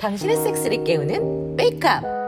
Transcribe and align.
당신의 0.00 0.36
섹스를 0.36 0.82
깨우는 0.84 1.56
메이크업. 1.56 2.18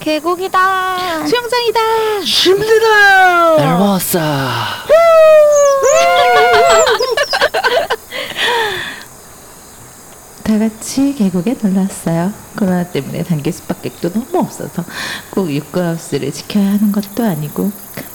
계곡이다. 0.00 1.26
수영장이다. 1.26 1.80
힘들다. 2.24 3.56
엘모사 3.58 4.20
다 10.46 10.60
같이 10.60 11.12
계곡에 11.18 11.56
놀러 11.60 11.80
왔어요. 11.80 12.32
코로나 12.56 12.84
때문에 12.84 13.24
단기 13.24 13.50
숙박객도 13.50 14.12
너무 14.12 14.38
없어서 14.38 14.84
꼭 15.30 15.52
육구하우스를 15.52 16.30
지켜야 16.30 16.74
하는 16.74 16.92
것도 16.92 17.24
아니고 17.24 17.72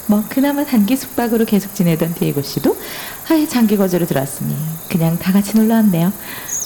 뭐 0.07 0.23
그나마 0.29 0.63
단기 0.63 0.95
숙박으로 0.95 1.43
계속 1.43 1.75
지내던 1.75 2.13
디에고 2.13 2.41
씨도 2.41 2.77
아예 3.29 3.45
장기 3.45 3.75
거주로 3.75 4.05
들어왔으니 4.05 4.55
그냥 4.89 5.19
다 5.19 5.33
같이 5.33 5.57
놀러 5.57 5.75
왔네요. 5.75 6.13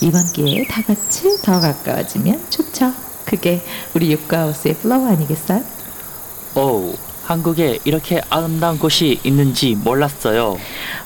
이번 0.02 0.24
기회에 0.34 0.68
다 0.68 0.84
같이 0.84 1.36
더 1.42 1.60
가까워지면 1.60 2.52
좋죠. 2.52 2.94
그게 3.26 3.64
우리 3.96 4.12
육구하우스의 4.12 4.76
플로우 4.76 5.08
아니겠어요? 5.08 5.64
오 6.54 6.94
한국에 7.26 7.80
이렇게 7.84 8.22
아름다운 8.30 8.78
곳이 8.78 9.20
있는지 9.24 9.76
몰랐어요 9.76 10.58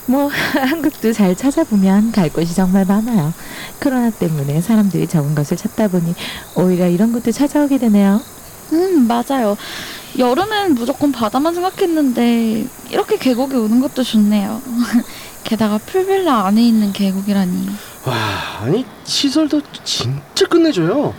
뭐 0.05 0.29
한국도 0.53 1.13
잘 1.13 1.35
찾아보면 1.35 2.11
갈 2.11 2.29
곳이 2.29 2.55
정말 2.55 2.83
많아요. 2.83 3.31
코로나 3.79 4.09
때문에 4.09 4.59
사람들이 4.59 5.07
적은 5.07 5.35
곳을 5.35 5.55
찾다 5.55 5.87
보니 5.87 6.15
오히려 6.55 6.87
이런 6.87 7.13
곳도 7.13 7.31
찾아오게 7.31 7.77
되네요. 7.77 8.19
음, 8.73 9.07
맞아요. 9.07 9.55
여름엔 10.17 10.73
무조건 10.73 11.11
바다만 11.11 11.53
생각했는데 11.53 12.65
이렇게 12.89 13.17
계곡에 13.17 13.55
오는 13.55 13.79
것도 13.79 14.03
좋네요. 14.03 14.61
게다가 15.43 15.77
풀빌라 15.77 16.47
안에 16.47 16.63
있는 16.63 16.91
계곡이라니. 16.91 17.69
와, 18.05 18.15
아니 18.61 18.85
시설도 19.03 19.61
진짜 19.83 20.45
끝내줘요. 20.47 21.13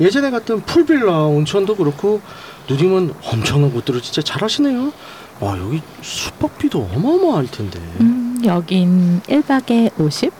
예전에 0.00 0.30
갔던 0.30 0.62
풀빌라 0.62 1.24
온천도 1.24 1.74
그렇고 1.76 2.20
누님은 2.68 3.14
엄청난 3.24 3.72
곳들을 3.72 4.00
진짜 4.00 4.22
잘하시네요. 4.22 4.92
와 5.40 5.58
여기 5.58 5.82
숙박비도 6.02 6.90
어마어마할 6.94 7.50
텐데. 7.50 7.80
음, 8.00 8.40
여긴 8.44 9.20
1박에 9.22 9.90
50? 9.98 10.32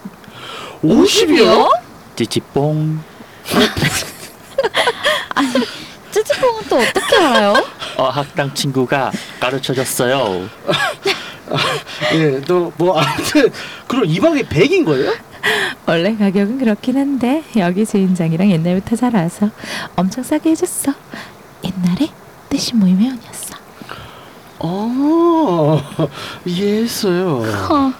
50이요? 0.83 1.69
찌찌뽕 2.17 3.01
찌찌뽕은 6.11 6.63
또 6.69 6.77
어떻게 6.79 7.17
알아요? 7.17 7.55
어 7.97 8.09
학당 8.09 8.53
친구가 8.55 9.11
가르쳐줬어요 9.41 10.49
예, 12.15 12.41
너뭐 12.47 12.99
아무튼 12.99 13.51
그럼 13.87 14.05
2박에 14.05 14.47
100인 14.49 14.85
거예요? 14.85 15.13
원래 15.87 16.15
가격은 16.17 16.59
그렇긴 16.59 16.97
한데 16.97 17.43
여기 17.57 17.85
주인장이랑 17.85 18.51
옛날부터 18.51 18.97
잘 18.97 19.17
알아서 19.17 19.51
엄청 19.97 20.23
싸게 20.23 20.51
해줬어. 20.51 20.93
옛날에 21.65 22.09
뜻이 22.49 22.75
모임의 22.77 23.09
원이었어. 23.09 23.57
아, 24.61 25.83
이해했어요. 26.45 27.43
하, 27.43 27.93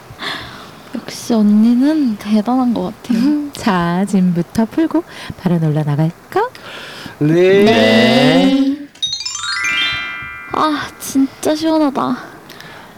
역시 0.95 1.35
언니는 1.35 2.17
대단한 2.17 2.75
것 2.75 2.83
같아요. 3.03 3.19
음, 3.19 3.51
자, 3.55 4.05
짐부터 4.07 4.67
풀고 4.67 5.03
바로 5.39 5.59
놀러 5.59 5.83
나갈까? 5.83 6.49
네. 7.21 8.77
아, 10.53 10.87
진짜 10.99 11.55
시원하다. 11.55 12.17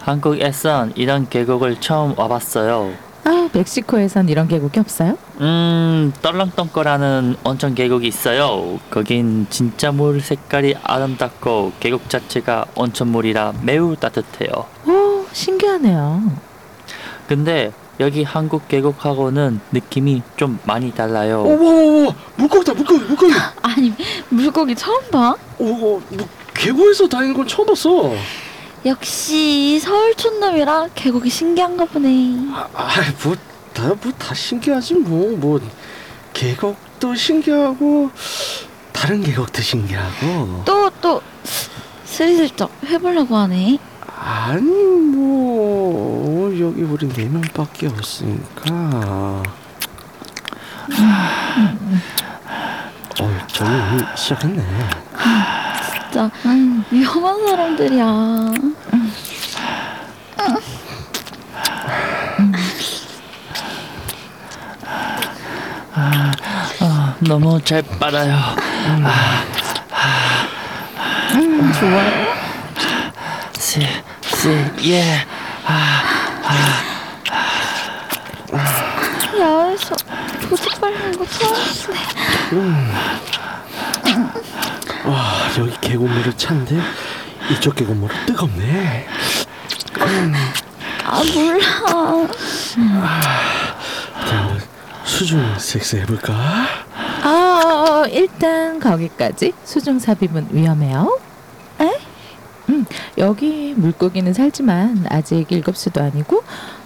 한국에선 0.01 0.93
이런 0.97 1.29
계곡을 1.29 1.81
처음 1.81 2.19
와봤어요 2.19 2.93
아, 3.25 3.49
멕시코에선 3.53 4.29
이런 4.29 4.49
계곡이 4.49 4.81
없어요? 4.81 5.17
음 5.41 6.13
떨렁덩거라는 6.23 7.37
온천 7.45 7.75
계곡이 7.75 8.07
있어요 8.09 8.81
거긴 8.91 9.47
진짜 9.49 9.93
물 9.93 10.21
색깔이 10.21 10.75
아름답고 10.83 11.73
계곡 11.79 12.09
자체가 12.11 12.67
온천물이라 12.75 13.55
매우 13.63 13.95
따뜻해요 13.97 14.51
오, 14.87 15.25
신기하네요. 15.33 16.23
근데 17.29 17.73
여기 18.01 18.25
한국 18.25 18.67
계곡하고는 18.69 19.61
느낌이 19.71 20.23
좀 20.37 20.59
많이 20.65 20.93
달라요 20.93 21.43
오오오 21.45 22.13
물고기다 22.37 22.75
물고기 22.75 23.05
물고기. 23.05 23.33
아니, 23.63 23.93
물고기 24.31 24.75
처음 24.75 25.01
봐? 25.11 25.37
오, 25.59 25.67
뭐 25.75 26.01
계곡에서 26.55 27.09
다니는 27.09 27.35
건 27.35 27.47
처음 27.47 27.67
봤어. 27.69 28.13
역시 28.85 29.79
서울 29.79 30.15
촌놈이라 30.17 30.89
계곡이 30.95 31.31
신기한가 31.31 31.85
보네. 31.85 32.37
아, 32.53 32.69
뭐, 33.23 33.37
다, 33.73 33.95
뭐, 34.03 34.13
다 34.19 34.35
신기하지, 34.35 34.95
뭐. 34.95 35.37
뭐, 35.37 35.61
계곡도 36.33 37.15
신기하고, 37.15 38.11
다른 38.93 39.23
계곡도 39.23 39.63
신기하고. 39.63 40.63
또, 40.65 40.91
또, 41.01 41.23
스리슬쩍 42.05 42.73
해보려고 42.85 43.37
하네. 43.37 43.79
아니, 44.19 44.63
뭐, 44.63 46.53
여기 46.59 46.83
우리 46.83 47.09
네 47.09 47.27
명밖에 47.29 47.87
없으니까. 47.87 49.43
어, 53.21 53.47
저희 53.47 53.69
이미 53.69 54.03
시작했네. 54.17 54.63
진짜 56.13 56.31
위험한 56.91 57.47
사람들이야. 57.47 58.05
아, 65.95 67.17
너무 67.21 67.59
잘 67.65 67.83
빨아요 67.99 68.37
좋아요. 71.81 72.35
시, 73.59 73.81
시, 74.21 74.49
예. 74.91 75.27
야외에서 79.41 79.95
보지 80.51 80.69
빨는 80.79 81.17
거 81.17 81.25
처음이네. 81.25 81.99
와, 85.05 85.33
여기 85.59 85.77
계곡물은 85.81 86.37
찬데, 86.37 86.79
이쪽 87.51 87.75
계곡물은 87.75 88.15
뜨겁네. 88.27 89.07
아 91.05 91.23
몰라. 91.35 92.29
자, 94.27 94.37
한번 94.37 94.61
수중 95.05 95.59
섹스 95.59 95.97
해볼까? 95.97 96.33
아, 97.25 98.05
일단 98.11 98.79
거기까지 98.79 99.53
수중 99.65 99.99
삽입은 99.99 100.49
위험해요. 100.53 101.19
에? 101.81 101.91
음, 102.69 102.87
여기 103.19 103.75
물고기는 103.77 104.33
살지만 104.33 105.07
아직 105.11 105.51
일곱 105.51 105.77
수도 105.77 106.01
아니고 106.01 106.43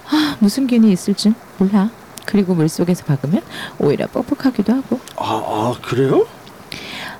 아, 0.09 0.35
무슨 0.39 0.67
균이 0.67 0.91
있을지 0.91 1.33
몰라. 1.57 1.89
그리고 2.25 2.55
물 2.55 2.67
속에서 2.67 3.05
박으면 3.05 3.41
오히려 3.79 4.07
뻑뻑하기도 4.07 4.73
하고. 4.73 4.99
아, 5.15 5.23
아 5.45 5.75
그래요? 5.81 6.25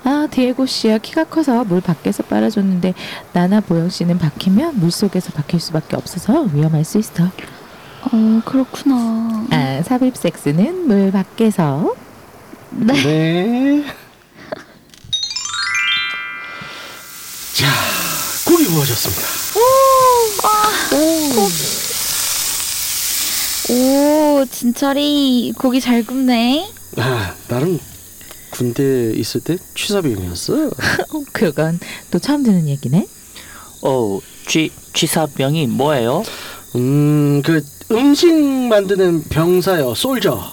아, 0.08 0.26
디에고 0.30 0.64
씨야 0.64 0.96
키가 0.96 1.24
커서 1.24 1.64
물 1.64 1.82
밖에서 1.82 2.22
빨아줬는데 2.22 2.94
나나 3.34 3.60
보영 3.60 3.90
씨는 3.90 4.16
박히면 4.16 4.80
물 4.80 4.90
속에서 4.90 5.32
박힐 5.34 5.60
수밖에 5.60 5.96
없어서 5.96 6.44
위험할 6.44 6.82
수 6.82 6.96
있어. 6.96 7.24
어 7.24 8.42
그렇구나. 8.46 9.46
아, 9.50 9.82
삽입 9.82 10.16
섹스는 10.16 10.88
물 10.88 11.12
밖에서. 11.12 11.94
네. 12.70 12.94
네. 13.02 13.84
자, 17.52 17.66
고기 18.46 18.64
구워졌습니다. 18.64 19.38
오 23.70 24.44
진철이 24.50 25.52
고기 25.58 25.82
잘 25.82 26.02
굽네. 26.02 26.66
아, 26.96 27.34
나름 27.48 27.78
군대 28.50 29.12
있을 29.14 29.40
때 29.42 29.56
취사병이었어. 29.74 30.66
어, 30.68 31.22
그건 31.32 31.78
또 32.10 32.18
처음 32.18 32.42
듣는 32.42 32.68
얘기네. 32.68 33.06
오, 33.82 34.20
취, 34.46 34.72
취사병이 34.92 35.66
뭐예요? 35.68 36.22
음, 36.76 37.42
그 37.44 37.64
음식 37.90 38.32
만드는 38.34 39.24
병사요, 39.24 39.94
솔저. 39.94 40.52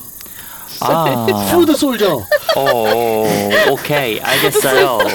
아, 0.81 1.25
푸드 1.51 1.75
솔저. 1.75 2.25
오, 2.57 3.25
오케이, 3.71 4.19
알겠어요. 4.19 4.99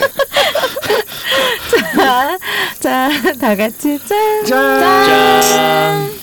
자, 1.97 2.38
자, 2.81 3.11
다 3.38 3.55
같이 3.56 3.99
짠. 4.06 4.44
짠. 4.44 5.43
짠. 5.43 6.21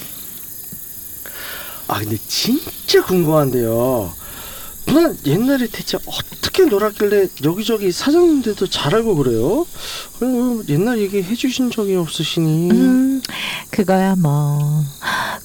아, 1.88 2.00
근데 2.00 2.18
진짜 2.28 3.02
궁금한데요. 3.04 4.14
누나 4.98 5.14
옛날에 5.28 5.68
대체 5.68 5.98
어떻게 6.08 6.66
놀았길래 6.66 7.28
여기저기 7.44 7.92
사장님들도 7.92 8.66
잘 8.68 8.96
알고 8.96 9.16
그래요? 9.18 9.68
어, 10.22 10.62
옛날 10.70 10.98
얘기 10.98 11.22
해주신 11.22 11.70
적이 11.70 11.98
없으시니. 11.98 12.72
음, 12.72 13.22
그거야 13.70 14.16
뭐 14.16 14.60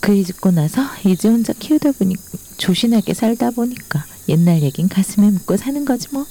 그이 0.01 0.25
죽고 0.25 0.53
나서 0.53 0.81
이제 1.05 1.29
혼자 1.29 1.53
키우다 1.53 1.93
보니 1.93 2.15
조신하게 2.57 3.13
살다 3.13 3.51
보니까 3.51 4.03
옛날 4.29 4.63
얘긴 4.63 4.89
가슴에 4.89 5.31
묻고 5.31 5.59
사는 5.59 5.85
거지 5.85 6.09
뭐. 6.13 6.25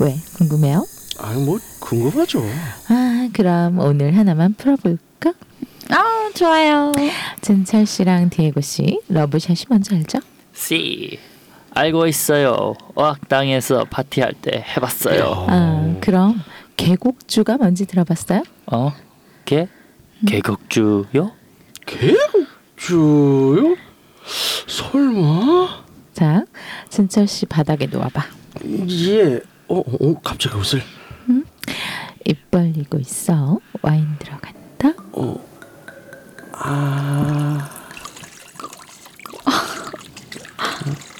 왜 0.00 0.18
궁금해요? 0.36 0.84
아니 1.18 1.44
뭐 1.44 1.60
궁금하죠. 1.78 2.44
아 2.88 3.28
그럼 3.32 3.78
오늘 3.78 4.16
하나만 4.16 4.54
풀어볼까? 4.54 5.32
아 5.90 6.30
좋아요. 6.34 6.90
진철 7.40 7.86
씨랑 7.86 8.30
디에고 8.30 8.60
씨 8.60 8.98
러브샷이 9.08 9.66
먼저 9.68 9.94
알죠? 9.94 10.18
씨 10.52 11.20
알고 11.74 12.06
있어요. 12.06 12.74
어학당에서 12.94 13.84
파티할 13.84 14.34
때 14.34 14.64
해봤어요. 14.76 15.46
아 15.48 15.96
그럼 16.00 16.40
계곡주가 16.76 17.56
뭔지 17.56 17.86
들어봤어요? 17.86 18.42
어? 18.66 18.92
개? 19.44 19.68
개국주요? 20.26 21.32
개국주요? 21.86 23.76
설마? 24.66 25.84
자 26.12 26.44
진철 26.88 27.26
씨 27.26 27.46
바닥에 27.46 27.86
놓아봐. 27.86 28.24
예. 28.88 29.40
어, 29.68 29.78
어 29.78 30.20
갑자기 30.22 30.56
옷을. 30.56 30.82
입 32.26 32.50
벌리고 32.50 32.98
있어. 32.98 33.58
와인 33.82 34.06
들어간다. 34.18 34.92
어. 35.12 35.36
아. 36.52 37.70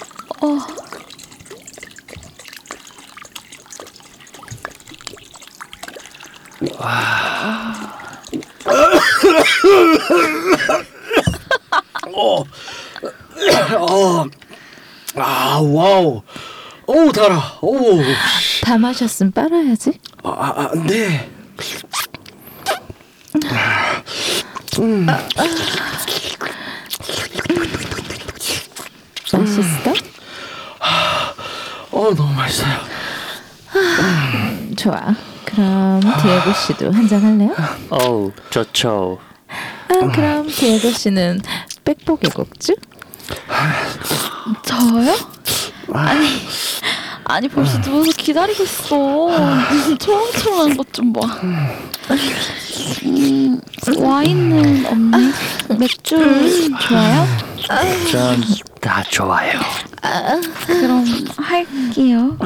어. 12.13 12.43
어. 13.79 14.25
아, 15.15 15.59
와우. 15.61 16.21
오, 16.87 17.11
달아. 17.11 17.57
오. 17.61 17.99
다 18.61 18.77
마셨으면 18.77 19.31
빨아야지. 19.31 19.99
아, 20.23 20.29
아, 20.29 20.61
아, 20.61 20.71
네. 20.85 21.31
맛있어? 29.55 30.14
어, 31.95 32.13
너무 32.13 32.33
맛있어요. 32.33 32.73
좋아. 34.75 35.15
그럼 35.45 36.01
디에고 36.01 36.53
씨도 36.53 36.91
한 36.91 37.07
잔 37.07 37.21
할래요? 37.23 37.55
어우 37.89 38.31
좋죠. 38.49 39.19
아, 39.47 40.11
그럼 40.11 40.47
디에고 40.47 40.91
씨는 40.91 41.41
백보계곡주? 41.85 42.75
저요? 44.65 45.15
아니 45.93 46.27
아니 47.25 47.47
벌써 47.47 47.79
누워서 47.81 48.11
기다리고 48.17 48.63
있어. 48.63 48.87
초롱초롱한 49.99 50.77
것 50.77 50.85
좀 50.91 51.13
봐. 51.13 51.21
음, 53.05 53.59
와인은 53.97 54.85
없니? 54.85 55.31
맥주 55.79 56.17
좋아요? 56.87 57.25
전 58.11 58.41
다 58.85 59.01
좋아요. 59.09 59.59
그럼 60.67 61.03
할게요. 61.37 62.37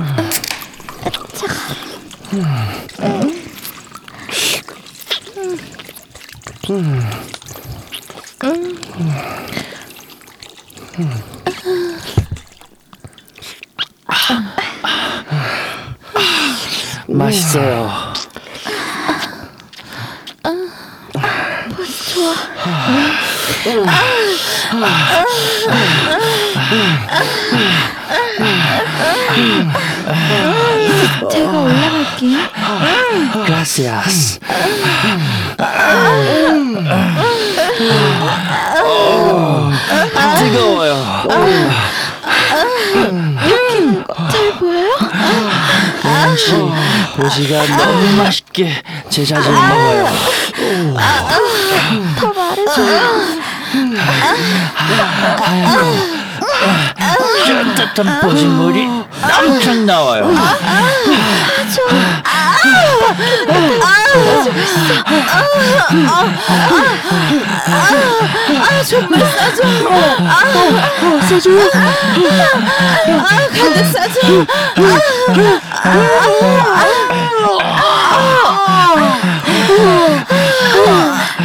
맛있어요. 17.07 17.89
제가 31.31 31.51
올라갈게요. 31.51 32.39
Gracias. 33.45 34.39
뜨거워요. 40.39 40.93
잘 44.31 44.53
보여요? 44.59 44.89
혹시 46.03 46.53
도시가 47.15 47.65
너무 47.77 48.23
맛있게 48.23 48.81
제 49.09 49.25
자신을 49.25 49.55
먹어요. 49.55 50.07
더 52.17 52.27
말해줘요. 52.33 52.99
쫀득한 57.45 58.21
보신물이 58.21 58.87
남창 59.21 59.85
나와요. 59.85 60.31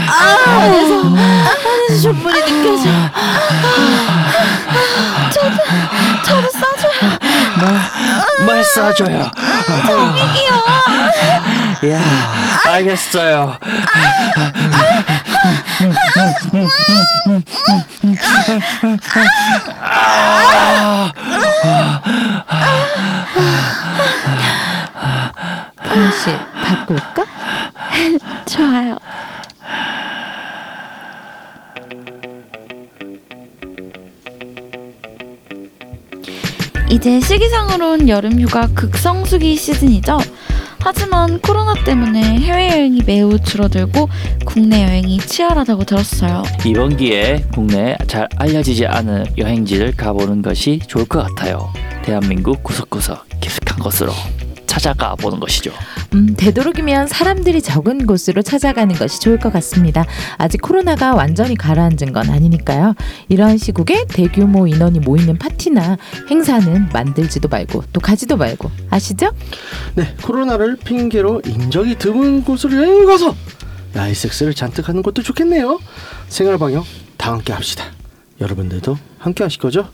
안에서 0.09 2.03
전물이 2.03 2.41
느껴져. 2.43 2.85
저도 5.33 5.57
저도 6.25 6.51
싸줘 6.51 6.84
요. 8.45 8.47
뭘 8.47 8.63
싸줘요? 8.65 9.31
야, 11.91 12.01
알겠어요. 12.67 13.59
씨 26.13 26.31
바꿀까? 26.63 27.25
좋아요. 28.47 28.99
이제 36.91 37.21
시기상으론 37.21 38.09
여름휴가 38.09 38.69
극성수기 38.75 39.57
시즌이죠. 39.57 40.19
하지만 40.81 41.41
코로나 41.41 41.73
때문에 41.83 42.23
해외여행이 42.41 43.03
매우 43.07 43.39
줄어들고 43.39 44.09
국내 44.45 44.83
여행이 44.85 45.19
치열하다고 45.19 45.85
들었어요. 45.85 46.43
이번 46.67 46.97
기회에 46.97 47.43
국내에 47.55 47.97
잘 48.07 48.29
알려지지 48.37 48.87
않은 48.87 49.25
여행지를 49.39 49.97
가보는 49.97 50.43
것이 50.43 50.81
좋을 50.87 51.07
것 51.07 51.27
같아요. 51.27 51.73
대한민국 52.03 52.63
구석구석 52.63 53.27
깊숙한 53.41 53.79
곳으로 53.79 54.13
찾아가 54.75 55.15
보는 55.15 55.39
것이죠. 55.39 55.71
음, 56.15 56.35
되도록이면 56.37 57.07
사람들이 57.07 57.63
적은 57.63 58.07
곳으로 58.07 58.43
찾아가는 58.43 58.93
것이 58.97 59.21
좋을 59.21 59.39
것 59.39 59.53
같습니다. 59.53 60.05
아직 60.37 60.61
코로나가 60.63 61.15
완전히 61.15 61.55
가라앉은 61.55 62.13
건 62.13 62.29
아니니까요. 62.29 62.95
이러한 63.29 63.57
시국에 63.57 64.05
대규모 64.09 64.67
인원이 64.67 64.99
모이는 64.99 65.39
파티나 65.39 65.97
행사는 66.29 66.89
만들지도 66.93 67.47
말고 67.49 67.85
또 67.93 68.01
가지도 68.01 68.37
말고 68.37 68.69
아시죠? 68.91 69.31
네, 69.95 70.13
코로나를 70.23 70.77
핑계로 70.77 71.43
인적이 71.47 71.97
드문 71.97 72.43
곳으로 72.43 72.77
여행을 72.77 73.07
가서 73.07 73.37
라이섹스를 73.93 74.55
잔뜩 74.55 74.89
하는 74.89 75.05
것도 75.05 75.23
좋겠네요. 75.23 75.79
생활 76.27 76.59
방역 76.59 76.85
다 77.17 77.31
함께 77.31 77.53
합시다. 77.53 77.85
여러분들도 78.41 78.99
함께 79.19 79.45
하실 79.45 79.61
거죠? 79.61 79.89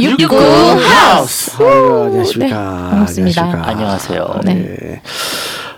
육구 0.00 0.36
하우스. 0.36 1.52
아이고, 1.62 2.02
안녕하십니까. 2.04 2.56
네, 2.56 2.90
반갑습니다. 2.90 3.42
안녕하십니까. 3.42 3.68
안녕하세요. 3.70 4.40
네. 4.44 4.54
네. 4.54 5.02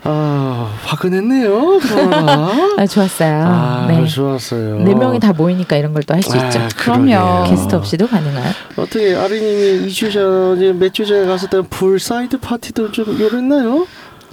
아 0.04 0.68
화끈했네요. 0.84 1.78
아, 2.76 2.86
좋았어요. 2.86 3.44
아 3.46 3.86
네. 3.88 4.04
좋았어요. 4.06 4.80
네 4.80 4.94
명이 4.94 5.20
다 5.20 5.32
모이니까 5.32 5.76
이런 5.76 5.92
걸 5.92 6.02
또 6.02 6.14
할 6.14 6.22
수 6.22 6.36
있죠. 6.36 6.58
아, 6.58 6.68
그럼요. 6.76 7.48
게스트 7.48 7.74
없이도 7.76 8.08
가능한. 8.08 8.42
어떻게 8.76 9.14
아리님이 9.14 9.86
2주 9.88 10.12
전에 10.12 10.72
몇주 10.72 11.06
전에 11.06 11.24
갔을 11.26 11.48
때 11.50 11.60
풀사이드 11.70 12.38
파티도 12.40 12.90
좀 12.90 13.16
요랬나요? 13.20 13.86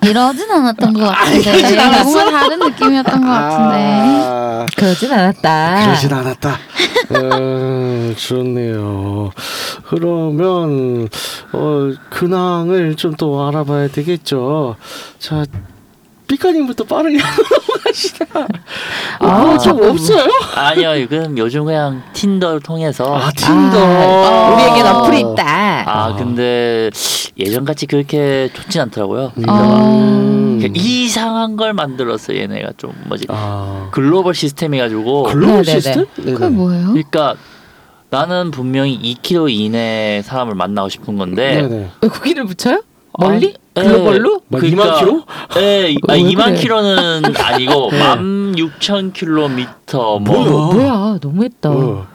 이러진 0.03 0.49
않았던 0.49 0.93
것 0.93 1.01
같은데 1.01 1.75
뭔가 2.03 2.31
다른 2.31 2.59
느낌이었던 2.59 3.21
것 3.21 3.27
같은데 3.27 3.77
아, 4.25 4.65
그러진 4.75 5.11
않았다. 5.11 5.85
그러진 5.85 6.13
않았다. 6.13 6.57
음, 7.11 8.15
좋네요. 8.17 9.31
그러면 9.87 11.09
어, 11.53 11.91
근황을 12.09 12.95
좀 12.95 13.09
또 13.19 13.45
알아봐야 13.47 13.89
되겠죠. 13.89 14.77
자, 15.19 15.43
삐까님부터 16.27 16.83
빠르게 16.85 17.17
넘어가시다. 17.17 18.25
아, 19.19 19.27
아, 19.27 19.57
좀. 19.57 19.81
없어요? 19.83 20.29
아니요, 20.55 20.95
이건 20.95 21.37
요즘 21.37 21.65
그냥 21.65 22.01
틴더를 22.13 22.61
통해서 22.61 23.17
아, 23.17 23.29
틴더. 23.35 23.77
아, 23.77 24.53
우리에겐 24.53 24.85
어플이 24.87 25.19
있다. 25.19 25.43
아 25.85 26.15
근데 26.15 26.89
예전같이 27.37 27.85
그렇게 27.85 28.49
좋진 28.53 28.81
않더라고요. 28.81 29.31
음. 29.37 30.57
그러니까 30.59 30.81
이상한 30.81 31.55
걸 31.55 31.73
만들었어 31.73 32.35
얘네가 32.35 32.73
좀 32.77 32.91
뭐지 33.07 33.25
아, 33.29 33.89
글로벌 33.91 34.33
시스템 34.35 34.73
해가지고 34.73 35.23
글로벌 35.23 35.63
네네네. 35.63 35.79
시스템? 35.79 36.05
그게 36.15 36.49
뭐예요? 36.49 36.87
그러니까 36.87 37.35
나는 38.09 38.51
분명히 38.51 38.99
2km 38.99 39.51
이내 39.51 40.21
사람을 40.25 40.55
만나고 40.55 40.89
싶은 40.89 41.17
건데 41.17 41.61
네네. 41.61 41.89
왜 42.01 42.09
거기를 42.09 42.45
붙여요? 42.45 42.81
멀리? 43.17 43.53
아, 43.75 43.81
글로벌로? 43.81 44.41
막 44.49 44.61
2만 44.61 44.99
킬로? 44.99 45.23
예, 45.57 45.95
아, 46.07 46.13
왜 46.13 46.19
2만 46.23 46.45
그래? 46.45 46.55
킬로는 46.55 47.23
아니고 47.37 47.89
네. 47.91 47.99
16,000킬로미터 48.55 50.21
뭐 50.21 50.43
뭐야? 50.43 50.49
뭐야, 50.49 51.19
너무했다. 51.21 51.69
어. 51.69 52.07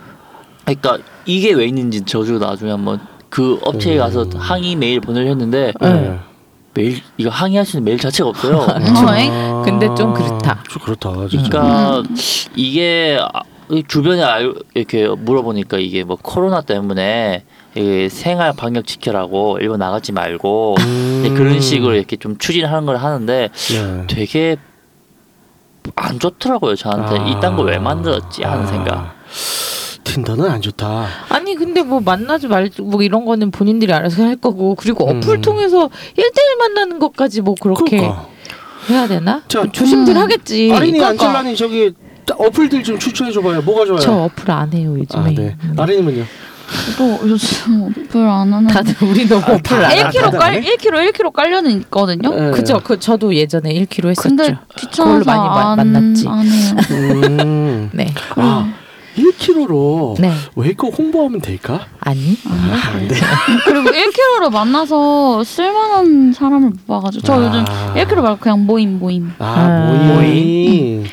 그러니까 0.64 0.98
이게 1.26 1.52
왜 1.52 1.66
있는지 1.66 2.02
저도 2.02 2.38
나중에 2.38 2.70
한번 2.70 3.00
그 3.34 3.58
업체에 3.64 3.96
가서 3.98 4.26
항의 4.36 4.76
메일 4.76 5.00
보내려 5.00 5.26
했는데 5.30 5.72
네. 5.80 6.20
메일 6.72 7.00
이거 7.16 7.30
항의할 7.30 7.66
수 7.66 7.76
있는 7.78 7.86
메일 7.86 7.98
자체가 7.98 8.28
없어요. 8.30 8.60
아, 8.62 9.62
근데 9.64 9.92
좀 9.96 10.14
그렇다. 10.14 10.62
좀 10.70 10.80
그렇다. 10.84 11.10
진짜. 11.28 11.48
그러니까 11.50 12.02
이게 12.54 13.18
아, 13.20 13.40
이 13.72 13.82
주변에 13.88 14.22
알- 14.22 14.54
이렇게 14.74 15.08
물어보니까 15.08 15.78
이게 15.78 16.04
뭐 16.04 16.16
코로나 16.22 16.60
때문에 16.60 17.42
이게 17.74 18.08
생활 18.08 18.52
방역 18.56 18.86
지켜라고 18.86 19.58
일본 19.60 19.80
나가지 19.80 20.12
말고 20.12 20.76
음. 20.78 21.20
네, 21.24 21.30
그런 21.30 21.60
식으로 21.60 21.96
이렇게 21.96 22.14
좀 22.14 22.38
추진하는 22.38 22.86
걸 22.86 22.98
하는데 22.98 23.48
네. 23.52 24.04
되게 24.06 24.56
안 25.96 26.20
좋더라고요 26.20 26.76
저한테 26.76 27.18
아. 27.18 27.26
이딴 27.26 27.56
거 27.56 27.62
왜 27.64 27.78
만들었지 27.78 28.44
하는 28.44 28.62
아. 28.62 28.66
생각. 28.68 29.14
틴더는 30.04 30.50
안 30.50 30.60
좋다. 30.60 31.06
아니 31.30 31.54
근데 31.54 31.82
뭐 31.82 32.00
만나지 32.00 32.46
말고 32.46 32.84
뭐 32.84 33.02
이런 33.02 33.24
거는 33.24 33.50
본인들이 33.50 33.92
알아서 33.92 34.22
할 34.22 34.36
거고 34.36 34.74
그리고 34.74 35.04
어플 35.08 35.36
음. 35.36 35.40
통해서 35.40 35.88
1대1 36.16 36.58
만나는 36.58 36.98
것까지 36.98 37.40
뭐 37.40 37.54
그렇게 37.60 37.96
그러니까. 37.98 38.26
해야 38.90 39.08
되나? 39.08 39.42
자, 39.48 39.64
조심들 39.72 40.14
음. 40.16 40.20
하겠지. 40.22 40.70
아린이 40.72 40.98
그러니까 40.98 41.24
안젤라니 41.26 41.56
저기 41.56 41.92
어플들 42.36 42.82
좀 42.82 42.98
추천해 42.98 43.32
줘봐요. 43.32 43.62
뭐가 43.62 43.86
좋아요? 43.86 43.98
저 44.00 44.12
어플 44.12 44.50
안 44.50 44.72
해요 44.72 44.94
요즘에. 44.98 45.22
아, 45.22 45.28
네. 45.30 45.56
음. 45.64 45.74
아린이면요? 45.78 46.24
또 46.96 47.20
요즘 47.28 47.82
어플 47.82 48.20
안 48.26 48.52
하는 48.52 48.66
다들 48.66 48.94
우리 49.06 49.28
너무 49.28 49.42
아, 49.44 49.52
어플 49.54 49.62
다- 49.62 49.86
안 49.88 49.92
일- 49.92 49.98
해. 49.98 50.02
1kg 50.08 50.12
다들 50.22 50.24
안깔 50.24 50.54
해? 50.54 50.76
1kg 50.76 51.12
1kg 51.12 51.32
깔려는 51.32 51.70
있거든요. 51.82 52.34
네. 52.34 52.50
그죠? 52.52 52.80
그 52.82 52.98
저도 52.98 53.34
예전에 53.34 53.72
1kg 53.74 54.08
했었죠. 54.08 54.28
근데 54.28 54.56
귀찮아서 54.76 55.24
많이 55.24 55.38
마- 55.40 55.72
안, 55.72 55.76
만났지. 55.76 56.26
안 56.28 56.46
해요. 56.46 56.74
음. 56.90 57.90
네. 57.94 58.12
아, 58.36 58.72
1kg로 59.16 60.20
네. 60.20 60.32
웨이커 60.56 60.88
홍보하면 60.88 61.40
될까? 61.40 61.86
아니. 62.00 62.36
아, 62.46 62.92
안 62.94 63.08
돼. 63.08 63.14
그리고 63.64 63.90
1kg로 63.90 64.50
만나서 64.52 65.44
쓸만한 65.44 66.32
사람을 66.32 66.70
못 66.70 66.86
봐가지고 66.86 67.22
저 67.24 67.42
요즘 67.44 67.64
아. 67.68 67.94
1kg 67.96 68.22
말고 68.22 68.38
그냥 68.40 68.66
모임 68.66 68.98
모임. 68.98 69.32
아, 69.38 69.44
아. 69.44 70.14
모임. 70.14 71.04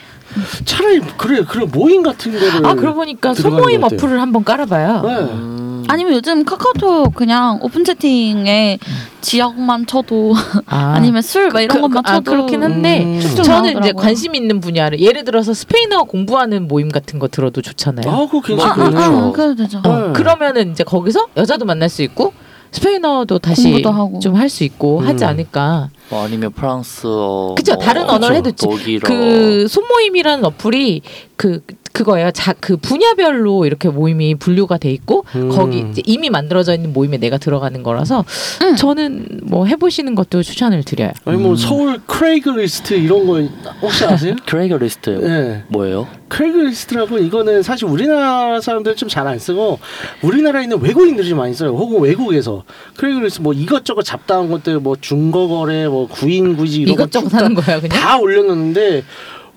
차라리 0.63 1.01
그래 1.17 1.43
그래 1.47 1.65
모임 1.69 2.03
같은 2.03 2.31
거를 2.31 2.65
아 2.65 2.73
그러고 2.73 2.99
보니까 2.99 3.33
소모임? 3.33 3.83
어플을 3.83 4.21
한번 4.21 4.43
깔아봐요. 4.45 5.01
네. 5.01 5.60
음, 5.91 5.93
아니면 5.93 6.13
요즘 6.13 6.45
카카오톡 6.45 7.13
그냥 7.13 7.59
오픈 7.61 7.83
채팅에 7.83 8.79
지역만 9.21 9.85
쳐도 9.85 10.33
아. 10.65 10.93
아니면 10.95 11.21
술 11.21 11.49
막 11.51 11.61
이런 11.61 11.75
그- 11.75 11.81
것만 11.81 12.03
아, 12.05 12.13
쳐도 12.15 12.31
그렇긴 12.31 12.63
한데 12.63 13.03
음. 13.03 13.19
좀 13.19 13.43
저는 13.43 13.69
이제 13.71 13.73
나오더라고요. 13.79 14.01
관심 14.01 14.35
있는 14.35 14.59
분야를 14.61 14.99
예를 14.99 15.23
들어서 15.25 15.53
스페인어 15.53 16.03
공부하는 16.03 16.67
모임 16.67 16.89
같은 16.89 17.19
거 17.19 17.27
들어도 17.27 17.61
좋잖아요. 17.61 18.09
아, 18.09 18.27
그거 18.29 18.63
아, 18.63 18.69
아, 18.71 18.73
괜찮네. 18.75 18.97
아, 19.05 19.31
그래도 19.31 19.55
되죠. 19.55 19.81
어, 19.83 20.07
네. 20.07 20.13
그러면은 20.13 20.71
이제 20.71 20.83
거기서 20.83 21.27
여자도 21.37 21.65
만날 21.65 21.89
수 21.89 22.01
있고 22.03 22.33
스페인어도 22.71 23.39
다시 23.39 23.63
공부도 23.63 23.91
하고. 23.91 24.19
좀 24.19 24.35
할 24.37 24.47
수 24.49 24.63
있고 24.63 24.99
음. 24.99 25.07
하지 25.07 25.25
않을까. 25.25 25.89
뭐 26.09 26.23
아니면 26.25 26.51
프랑스어 26.53 27.55
그죠? 27.57 27.73
뭐 27.75 27.83
다른 27.83 28.09
언어를 28.09 28.37
해도 28.37 28.51
지- 28.51 28.65
독일어 28.65 29.01
그 29.07 29.67
손모임이라는 29.67 30.43
어플이 30.45 31.01
그 31.35 31.59
그거예요. 31.93 32.31
자, 32.31 32.53
그 32.59 32.77
분야별로 32.77 33.65
이렇게 33.65 33.89
모임이 33.89 34.35
분류가 34.35 34.77
돼 34.77 34.91
있고 34.91 35.25
음. 35.35 35.49
거기 35.49 35.79
이제 35.91 36.01
이미 36.05 36.29
만들어져 36.29 36.73
있는 36.73 36.93
모임에 36.93 37.17
내가 37.17 37.37
들어가는 37.37 37.83
거라서 37.83 38.25
음. 38.61 38.75
저는 38.75 39.41
뭐 39.43 39.65
해보시는 39.65 40.15
것도 40.15 40.43
추천을 40.43 40.83
드려요. 40.83 41.11
아니 41.25 41.37
뭐 41.37 41.55
서울 41.55 41.99
Craigslist 42.05 42.93
이런 42.95 43.25
거 43.27 43.41
혹시 43.81 44.05
아세요? 44.05 44.35
Craigslist 44.47 45.09
네. 45.09 45.63
뭐예요? 45.69 46.07
Craigslist라고 46.29 47.17
이거는 47.19 47.61
사실 47.63 47.85
우리나라 47.87 48.59
사람들 48.61 48.95
좀 48.95 49.09
잘 49.09 49.27
안 49.27 49.37
쓰고 49.39 49.79
우리나라에 50.21 50.63
있는 50.63 50.81
외국인들이 50.81 51.27
좀 51.29 51.37
많이 51.37 51.53
써요. 51.53 51.71
혹은 51.75 51.99
외국에서 52.01 52.63
Craigslist 52.97 53.41
뭐 53.41 53.53
이것저것 53.53 54.03
잡다한 54.03 54.49
것들 54.49 54.79
뭐 54.79 54.95
중고거래 54.99 55.87
뭐 55.87 56.07
구인구직 56.07 56.83
이런 56.83 56.93
이것저것 56.93 57.25
거쭉 57.25 57.37
하는 57.37 57.53
거야 57.55 57.79
그냥. 57.81 57.99
다 57.99 58.17
올려놓는데 58.17 59.03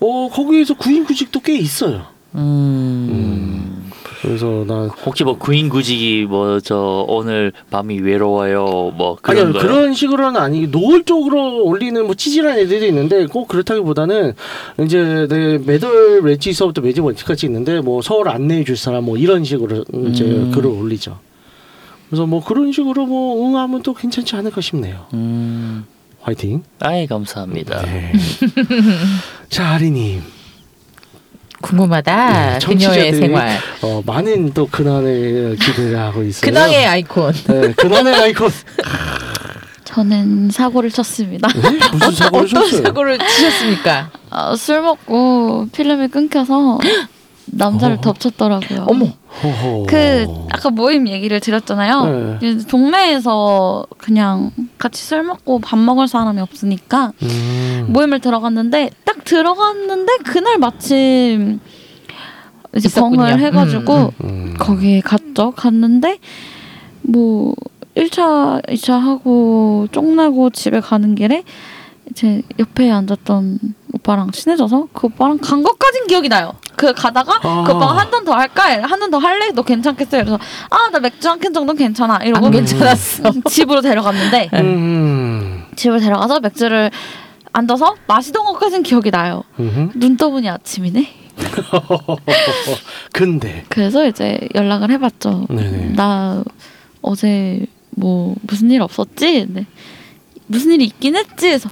어 0.01 0.29
거기에서 0.31 0.73
구인구직도 0.75 1.39
꽤 1.39 1.57
있어요. 1.57 2.05
음. 2.35 3.91
그래서 4.21 4.65
난 4.67 4.87
혹시 5.05 5.23
뭐 5.23 5.37
구인구직이 5.37 6.25
뭐 6.27 6.59
저 6.63 7.05
오늘 7.07 7.51
밤이 7.69 7.99
외로워요 7.99 8.91
뭐 8.95 9.17
그런 9.21 9.39
아니요 9.47 9.53
거요? 9.53 9.61
그런 9.61 9.93
식으로는 9.93 10.39
아니 10.41 10.65
노골적으로 10.67 11.63
올리는 11.63 12.03
뭐 12.05 12.15
찌질한 12.15 12.57
애들이 12.57 12.87
있는데 12.87 13.27
꼭 13.27 13.47
그렇다기보다는 13.47 14.33
이제 14.83 15.27
내 15.29 15.59
매달 15.59 16.21
웨지서부터 16.23 16.81
매주 16.81 17.03
원칙까지 17.03 17.45
있는데 17.45 17.81
뭐 17.81 18.01
서울 18.01 18.29
안내해 18.29 18.63
줄 18.63 18.77
사람 18.77 19.03
뭐 19.05 19.15
이런 19.17 19.43
식으로 19.43 19.85
이제 20.07 20.23
음. 20.23 20.51
글을 20.55 20.71
올리죠. 20.71 21.19
그래서 22.09 22.25
뭐 22.25 22.43
그런 22.43 22.71
식으로 22.71 23.05
뭐 23.05 23.47
응하면 23.47 23.83
또 23.83 23.93
괜찮지 23.93 24.35
않을까 24.35 24.61
싶네요. 24.61 25.05
음. 25.13 25.85
화이팅. 26.21 26.63
아이 26.79 27.05
감사합니다. 27.05 27.81
네. 27.83 28.11
자 29.49 29.69
아리님 29.71 30.21
궁금하다. 31.65 32.31
네, 32.59 32.59
그녀의 32.65 33.11
청취자들이- 33.13 33.19
생활. 33.19 33.57
어, 33.81 34.01
많은 34.05 34.53
또 34.53 34.67
근황을 34.67 35.57
기대를 35.59 35.97
하고 35.99 36.23
있어요. 36.23 36.41
근황의 36.51 36.85
아이콘. 36.85 37.33
네, 37.47 37.73
근황의 37.73 38.13
아이콘. 38.13 38.49
저는 39.83 40.49
사고를 40.51 40.91
쳤습니다. 40.91 41.47
네? 41.47 41.79
무슨 41.91 42.11
사고를 42.11 42.45
어떤 42.49 42.63
쳤어요? 42.63 42.83
사고를 42.83 43.17
치셨습니까? 43.17 44.09
아, 44.29 44.55
술 44.55 44.81
먹고 44.81 45.67
필름이 45.71 46.09
끊겨서 46.09 46.77
남자를 47.47 47.97
어. 47.97 48.01
덮쳤더라고요. 48.01 48.85
어머. 48.87 49.07
호호. 49.43 49.85
그 49.87 50.25
아까 50.51 50.69
모임 50.69 51.07
얘기를 51.07 51.39
드렸잖아요. 51.39 52.05
네. 52.05 52.37
그 52.39 52.65
동네에서 52.65 53.85
그냥 53.97 54.51
같이 54.77 55.03
술 55.03 55.23
먹고 55.23 55.59
밥 55.59 55.77
먹을 55.77 56.07
사람이 56.07 56.39
없으니까 56.41 57.11
음. 57.21 57.85
모임을 57.89 58.19
들어갔는데 58.19 58.91
딱 59.03 59.23
들어갔는데 59.23 60.17
그날 60.25 60.57
마침 60.57 61.59
이제 62.75 62.87
있었군요. 62.87 63.17
벙을 63.17 63.39
해가지고 63.39 64.13
음, 64.23 64.25
음. 64.25 64.55
거기에 64.57 65.01
갔죠. 65.01 65.51
갔는데 65.51 66.19
뭐 67.01 67.53
1차, 67.95 68.65
2차 68.67 68.99
하고 68.99 69.87
쪽나고 69.91 70.49
집에 70.49 70.79
가는 70.81 71.15
길에 71.15 71.43
이제 72.11 72.41
옆에 72.59 72.91
앉았던 72.91 73.59
오빠랑 73.93 74.31
친해져서 74.31 74.87
그 74.93 75.07
오빠랑 75.07 75.37
간 75.39 75.63
것까진 75.63 76.07
기억이 76.07 76.29
나요. 76.29 76.53
그 76.75 76.93
가다가 76.93 77.39
아. 77.41 77.63
그 77.65 77.71
오빠가 77.73 77.97
한 77.97 78.11
잔 78.11 78.23
더 78.25 78.33
할까? 78.33 78.63
한 78.83 78.99
잔 78.99 79.09
더 79.11 79.17
할래? 79.17 79.51
너 79.51 79.61
괜찮겠어? 79.63 80.17
그래서 80.17 80.37
아 80.69 80.89
나 80.91 80.99
맥주 80.99 81.27
한 81.29 81.39
캔 81.39 81.53
정도는 81.53 81.77
괜찮아. 81.77 82.17
이러고 82.23 82.45
안 82.47 82.51
괜찮았어. 82.51 83.31
집으로 83.49 83.81
데려갔는데 83.81 84.49
음. 84.53 85.65
집을 85.75 85.99
데려가서 85.99 86.39
맥주를 86.41 86.91
앉아서 87.53 87.95
마시던 88.07 88.45
것까진 88.45 88.83
기억이 88.83 89.11
나요. 89.11 89.43
음흠. 89.59 89.91
눈 89.95 90.17
떠보니 90.17 90.49
아침이네. 90.49 91.07
근데 93.13 93.63
그래서 93.69 94.05
이제 94.07 94.39
연락을 94.55 94.91
해봤죠. 94.91 95.47
네네. 95.49 95.93
나 95.95 96.43
어제 97.01 97.65
뭐 97.91 98.35
무슨 98.41 98.71
일 98.71 98.81
없었지? 98.81 99.45
근데 99.45 99.65
무슨 100.47 100.71
일이 100.73 100.85
있긴 100.85 101.15
했지. 101.15 101.47
그래서 101.47 101.69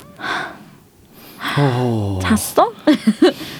어. 1.57 2.19
잤어? 2.21 2.71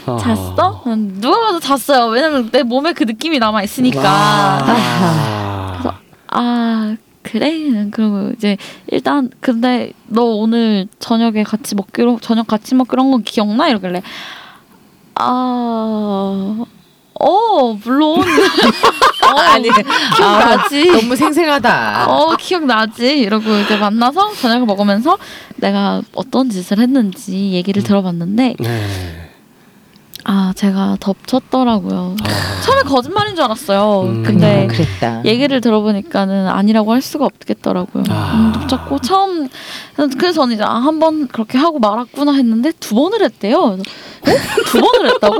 아. 0.05 0.17
잤어? 0.17 0.84
음, 0.88 1.17
누가 1.20 1.39
봐도 1.39 1.60
잤어요. 1.60 2.08
왜냐면 2.08 2.50
내 2.51 2.63
몸에 2.63 2.93
그 2.93 3.03
느낌이 3.03 3.39
남아 3.39 3.63
있으니까. 3.63 4.01
아. 4.05 6.00
아 6.36 6.96
그래? 7.22 7.51
그리고 7.91 8.32
이제 8.36 8.58
일단 8.88 9.29
근데 9.39 9.93
너 10.08 10.24
오늘 10.24 10.88
저녁에 11.00 11.43
같이 11.43 11.75
먹기로 11.75 12.20
저녁 12.22 12.48
같이 12.48 12.74
먹기로 12.75 13.03
한건 13.03 13.24
기억나? 13.24 13.70
이러길래 13.70 14.01
아. 15.15 16.65
어 17.20 17.77
물론 17.84 18.20
어, 18.20 18.24
아니 19.37 19.69
기억나지 20.15 20.91
너무 20.91 21.15
생생하다. 21.15 22.05
어 22.09 22.35
기억나지 22.37 23.19
이러고 23.19 23.57
이제 23.59 23.75
만나서 23.77 24.33
저녁을 24.35 24.65
먹으면서 24.65 25.17
내가 25.57 26.01
어떤 26.13 26.49
짓을 26.49 26.79
했는지 26.79 27.51
얘기를 27.51 27.83
들어봤는데 27.83 28.55
네. 28.59 29.22
아 30.25 30.53
제가 30.55 30.97
덮쳤더라고요 30.99 32.15
아. 32.23 32.61
처음에 32.61 32.83
거짓말인 32.83 33.35
줄 33.35 33.43
알았어요 33.43 34.01
음. 34.03 34.23
근데 34.23 34.67
그랬다. 34.67 35.21
얘기를 35.25 35.59
들어보니까는 35.61 36.47
아니라고 36.47 36.93
할 36.93 37.01
수가 37.01 37.25
없겠더라고요. 37.25 38.03
아. 38.09 38.31
음, 38.33 38.53
덮쳤고 38.53 38.99
처음 38.99 39.49
그래서 40.17 40.41
저는 40.41 40.55
이제 40.55 40.63
아, 40.63 40.75
한 40.75 40.99
번 40.99 41.27
그렇게 41.27 41.57
하고 41.57 41.79
말았구나 41.79 42.33
했는데 42.33 42.71
두 42.79 42.95
번을 42.95 43.21
했대요. 43.23 43.57
어? 43.61 43.77
두 44.67 44.79
번을 44.79 45.09
했다고? 45.15 45.37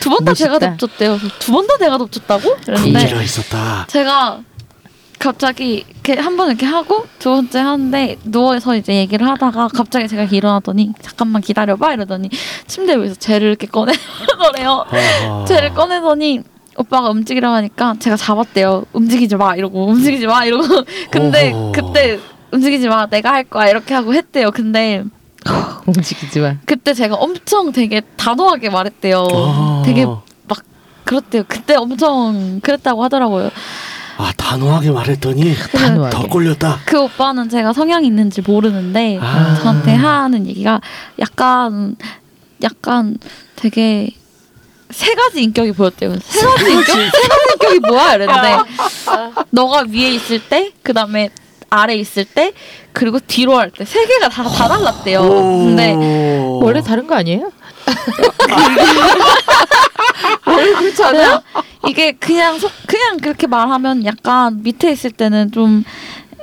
두 0.00 0.10
번 0.10 0.24
다 0.24 0.34
제가. 0.34 0.58
덮쳤대요. 0.58 1.18
두 1.40 1.52
번 1.52 1.66
다 1.66 1.76
내가 1.78 1.98
덮쳤다고? 1.98 2.56
이랬는데 2.68 2.98
군기가 3.00 3.22
있었다. 3.22 3.86
제가 3.88 4.40
갑자기 5.20 5.84
이렇게 5.88 6.14
한 6.20 6.36
번 6.36 6.48
이렇게 6.48 6.64
하고 6.64 7.04
두 7.18 7.30
번째 7.30 7.58
하는데 7.58 8.16
누워서 8.24 8.74
이제 8.74 8.94
얘기를 8.94 9.28
하다가 9.28 9.68
갑자기 9.68 10.08
제가 10.08 10.24
일어나더니 10.24 10.92
잠깐만 11.02 11.42
기다려봐 11.42 11.92
이러더니 11.92 12.30
침대 12.66 12.96
위에서 12.96 13.14
쟤를 13.16 13.48
이렇게 13.48 13.66
꺼내더래요. 13.66 14.86
쟤를 15.46 15.74
꺼내더니 15.74 16.40
오빠가 16.78 17.10
움직이라고 17.10 17.54
하니까 17.54 17.96
제가 17.98 18.16
잡았대요. 18.16 18.86
움직이지 18.94 19.36
마 19.36 19.54
이러고 19.54 19.86
움직이지 19.88 20.26
마 20.26 20.44
이러고 20.46 20.64
근데 21.12 21.52
어허. 21.52 21.72
그때 21.72 22.18
움직이지 22.52 22.88
마 22.88 23.06
내가 23.06 23.32
할 23.32 23.44
거야 23.44 23.68
이렇게 23.68 23.92
하고 23.92 24.14
했대요. 24.14 24.50
근데 24.50 25.04
움직이지 25.86 26.40
마. 26.40 26.54
그때 26.64 26.94
제가 26.94 27.16
엄청 27.16 27.72
되게 27.72 28.00
단호하게 28.16 28.70
말했대요. 28.70 29.28
아. 29.30 29.82
되게 29.84 30.06
막 30.06 30.58
그렇대요. 31.04 31.42
그때 31.46 31.74
엄청 31.76 32.60
그랬다고 32.62 33.04
하더라고요. 33.04 33.50
아 34.20 34.32
단호하게 34.36 34.90
말했더니 34.90 35.54
단호하게. 35.72 36.14
더 36.16 36.26
꼴렸다. 36.28 36.80
그 36.84 37.00
오빠는 37.00 37.48
제가 37.48 37.72
성향이 37.72 38.06
있는지 38.06 38.42
모르는데 38.42 39.18
아. 39.20 39.58
저한테 39.62 39.94
하는 39.94 40.46
얘기가 40.46 40.80
약간 41.18 41.96
약간 42.62 43.16
되게 43.56 44.10
세 44.90 45.14
가지 45.14 45.42
인격이 45.44 45.72
보였대요. 45.72 46.14
세 46.22 46.44
가지 46.46 46.70
인격? 46.72 46.86
세 46.86 46.92
가지 47.02 47.52
인격이 47.54 47.78
뭐야? 47.88 48.14
이랬는데 48.16 48.56
너가 49.50 49.84
위에 49.88 50.10
있을 50.14 50.40
때, 50.48 50.72
그 50.82 50.92
다음에 50.92 51.30
아래 51.70 51.94
있을 51.94 52.24
때, 52.24 52.52
그리고 52.92 53.20
뒤로 53.20 53.56
할 53.56 53.70
때 53.70 53.84
세 53.84 54.04
개가 54.04 54.28
다, 54.28 54.42
다 54.42 54.68
달랐대요. 54.68 55.22
근데 55.22 55.94
원래 56.60 56.82
다른 56.82 57.06
거 57.06 57.14
아니에요? 57.14 57.52
그렇지 60.44 61.02
않아요? 61.04 61.42
이게 61.88 62.12
그냥 62.12 62.58
속 62.58 62.70
그냥 62.86 63.18
그렇게 63.18 63.46
말하면 63.46 64.04
약간 64.04 64.62
밑에 64.62 64.90
있을 64.92 65.10
때는 65.10 65.50
좀 65.52 65.84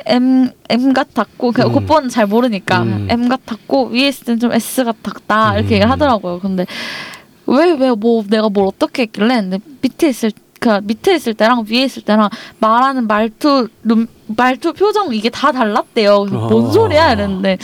M 0.06 0.50
M 0.70 0.94
같았고 0.94 1.52
그 1.52 1.62
음. 1.64 1.76
오빠는 1.76 2.10
잘 2.10 2.28
모르니까 2.28 2.84
음. 2.84 3.08
M 3.10 3.28
같았고 3.28 3.88
위에 3.88 4.08
있을 4.08 4.26
때는 4.26 4.40
좀 4.40 4.52
S 4.54 4.84
같았다 4.86 5.56
이렇게 5.56 5.68
음. 5.70 5.72
얘기를 5.74 5.90
하더라고요. 5.92 6.40
근데 6.40 6.66
왜 7.46 7.74
왜 7.74 7.92
뭐 7.96 8.24
내가 8.28 8.50
뭘 8.50 8.68
어떻게 8.68 9.04
했길래 9.04 9.36
근데 9.42 9.60
밑에 9.82 10.10
있을 10.10 10.32
그 10.60 10.80
밑에 10.84 11.16
있을 11.16 11.34
때랑 11.34 11.66
위에 11.70 11.84
있을 11.84 12.02
때랑 12.04 12.30
말하는 12.60 13.08
말투 13.08 13.68
눈, 13.84 14.08
말투 14.28 14.74
표정 14.74 15.14
이게 15.14 15.30
다 15.30 15.52
달랐대요. 15.52 16.22
그래서 16.22 16.48
뭔 16.48 16.68
아. 16.68 16.72
소리야 16.72 17.14
이랬는데 17.14 17.58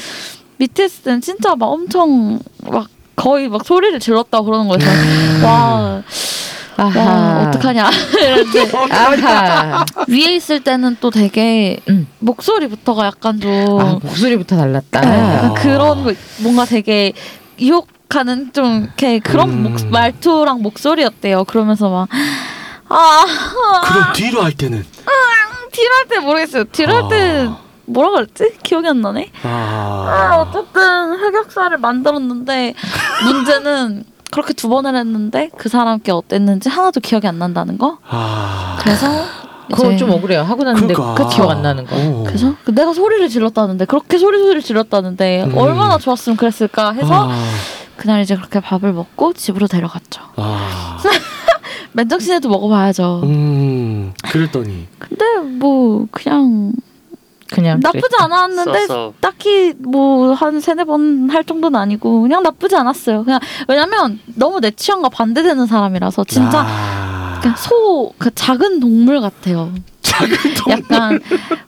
밑에 0.58 0.86
있을 0.86 1.04
때는 1.04 1.22
진짜 1.22 1.56
막 1.56 1.66
엄청 1.68 2.40
막 2.70 2.88
거의 3.16 3.48
막 3.48 3.66
소리를 3.66 4.00
질렀다고 4.00 4.46
그러는 4.46 4.68
거예요. 4.68 4.80
그래서 4.80 5.46
와, 5.46 6.04
와 6.78 7.48
어떡하냐 7.48 7.90
이랬는데 8.18 8.72
아하. 8.92 9.86
위에 10.08 10.36
있을 10.36 10.64
때는 10.64 10.98
또 11.00 11.10
되게 11.10 11.78
음. 11.90 12.08
목소리부터가 12.20 13.06
약간 13.06 13.40
좀 13.40 13.80
아, 13.80 14.00
목소리부터 14.02 14.58
달랐다. 14.58 15.02
네, 15.02 15.08
아. 15.08 15.34
약간 15.36 15.54
그런 15.56 16.04
거 16.04 16.14
뭔가 16.40 16.66
되게 16.66 17.14
유혹하는 17.60 18.52
좀 18.54 18.84
이렇게 18.86 19.20
그런 19.20 19.50
음. 19.50 19.64
목, 19.64 19.86
말투랑 19.90 20.62
목소리였대요. 20.62 21.44
그러면서 21.46 21.90
막 21.90 22.08
아, 22.90 23.26
그럼 23.86 24.14
뒤로 24.14 24.42
할 24.44 24.52
때는 24.54 24.84
딜할 25.72 26.08
때 26.08 26.20
모르겠어요. 26.20 26.66
딜할 26.72 27.08
때 27.10 27.48
아. 27.50 27.63
뭐라 27.86 28.12
그랬지? 28.12 28.58
기억이 28.64 28.88
안 28.88 29.02
나네. 29.02 29.30
아, 29.44 29.50
아. 29.50 30.42
어쨌든 30.42 31.14
흑역사를 31.14 31.78
만들었는데 31.78 32.74
문제는 33.26 34.04
그렇게 34.32 34.54
두 34.54 34.70
번을 34.70 34.96
했는데 34.96 35.50
그 35.58 35.70
사람께 35.70 36.12
어땠는지 36.12 36.70
하나도 36.70 37.00
기억이 37.02 37.28
안 37.28 37.40
난다는 37.40 37.78
거. 37.78 38.00
아. 38.08 38.78
그래서 38.80 39.08
그거 39.72 39.88
이제 39.90 39.98
좀 39.98 40.12
억울해요. 40.12 40.42
하고 40.42 40.64
났는데 40.64 40.94
그러니까. 40.94 41.24
그 41.24 41.36
기억 41.36 41.50
안 41.50 41.62
나는 41.62 41.86
거. 41.86 41.96
어. 41.96 42.24
그래서 42.26 42.56
그 42.64 42.72
내가 42.72 42.94
소리를 42.94 43.28
질렀다는데 43.30 43.86
그렇게 43.86 44.18
소리 44.18 44.40
소리 44.40 44.62
질렀다는데 44.62 45.44
음. 45.46 45.58
얼마나 45.58 45.98
좋았으면 45.98 46.38
그랬을까 46.38 46.92
해서 46.94 47.30
아. 47.30 47.38
그날 47.98 48.22
이제 48.22 48.36
그렇게 48.36 48.60
밥을 48.60 48.92
먹고 48.94 49.34
집으로 49.34 49.68
데려갔죠. 49.68 50.22
아. 50.36 50.98
맨정신에도 51.94 52.50
먹어봐야죠. 52.50 53.22
음. 53.24 54.14
그랬더니 54.24 54.88
근데 54.98 55.26
뭐 55.60 56.08
그냥 56.12 56.74
그냥 57.54 57.80
나쁘지. 57.82 58.16
않았는데 58.20 58.88
써서 58.88 59.14
딱히 59.22 59.74
뭐 59.78 60.34
한 60.34 60.60
세네 60.60 60.84
번 60.86 61.30
할 61.30 61.44
정도는 61.44 61.80
아니고 61.80 62.22
그냥 62.24 62.44
나쁘지 62.44 62.76
않았어요. 62.76 63.24
그냥 63.24 63.40
왜냐면 63.68 64.20
너무 64.36 64.60
내 64.60 64.72
취향과 64.72 65.10
반대되는 65.10 65.66
사람이라서 65.68 66.24
진짜 66.26 66.64
아. 66.66 67.40
그냥 67.42 67.56
소, 67.58 68.12
그 68.18 68.34
작은 68.34 68.80
동물 68.80 69.22
같아요. 69.22 69.72
작은 70.20 70.54
동 70.56 70.72
약간 70.72 71.20